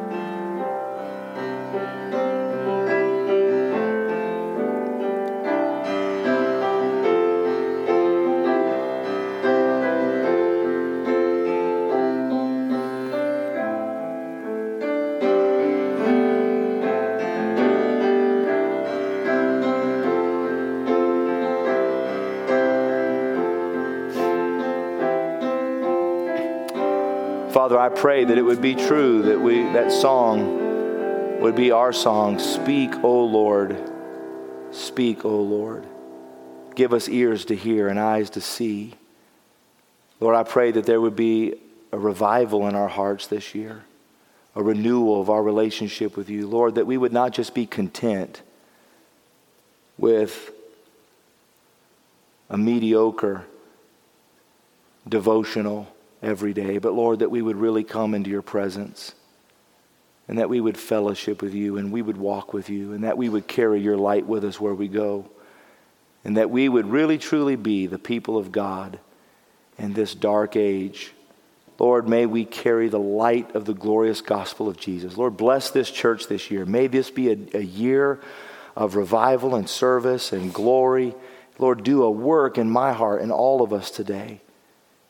[27.70, 31.94] Father, I pray that it would be true that we that song would be our
[31.94, 32.40] song.
[32.40, 33.78] Speak, O Lord.
[34.72, 35.86] Speak, O Lord.
[36.74, 38.96] Give us ears to hear and eyes to see.
[40.20, 41.58] Lord, I pray that there would be
[41.92, 43.84] a revival in our hearts this year,
[44.56, 46.48] a renewal of our relationship with you.
[46.48, 48.42] Lord, that we would not just be content
[49.96, 50.50] with
[52.50, 53.46] a mediocre
[55.08, 55.88] devotional
[56.22, 59.14] every day, but Lord, that we would really come into your presence
[60.28, 63.18] and that we would fellowship with you and we would walk with you and that
[63.18, 65.30] we would carry your light with us where we go
[66.24, 69.00] and that we would really truly be the people of God
[69.78, 71.14] in this dark age.
[71.80, 75.16] Lord, may we carry the light of the glorious gospel of Jesus.
[75.16, 76.66] Lord, bless this church this year.
[76.66, 78.20] May this be a, a year
[78.76, 81.16] of revival and service and glory.
[81.58, 84.42] Lord, do a work in my heart and all of us today.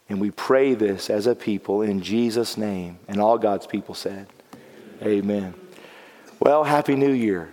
[0.10, 2.99] And we pray this as a people in Jesus' name.
[3.07, 4.28] And all God's people said,
[5.01, 5.14] Amen.
[5.24, 5.53] Amen.
[6.39, 7.51] Well, Happy New Year.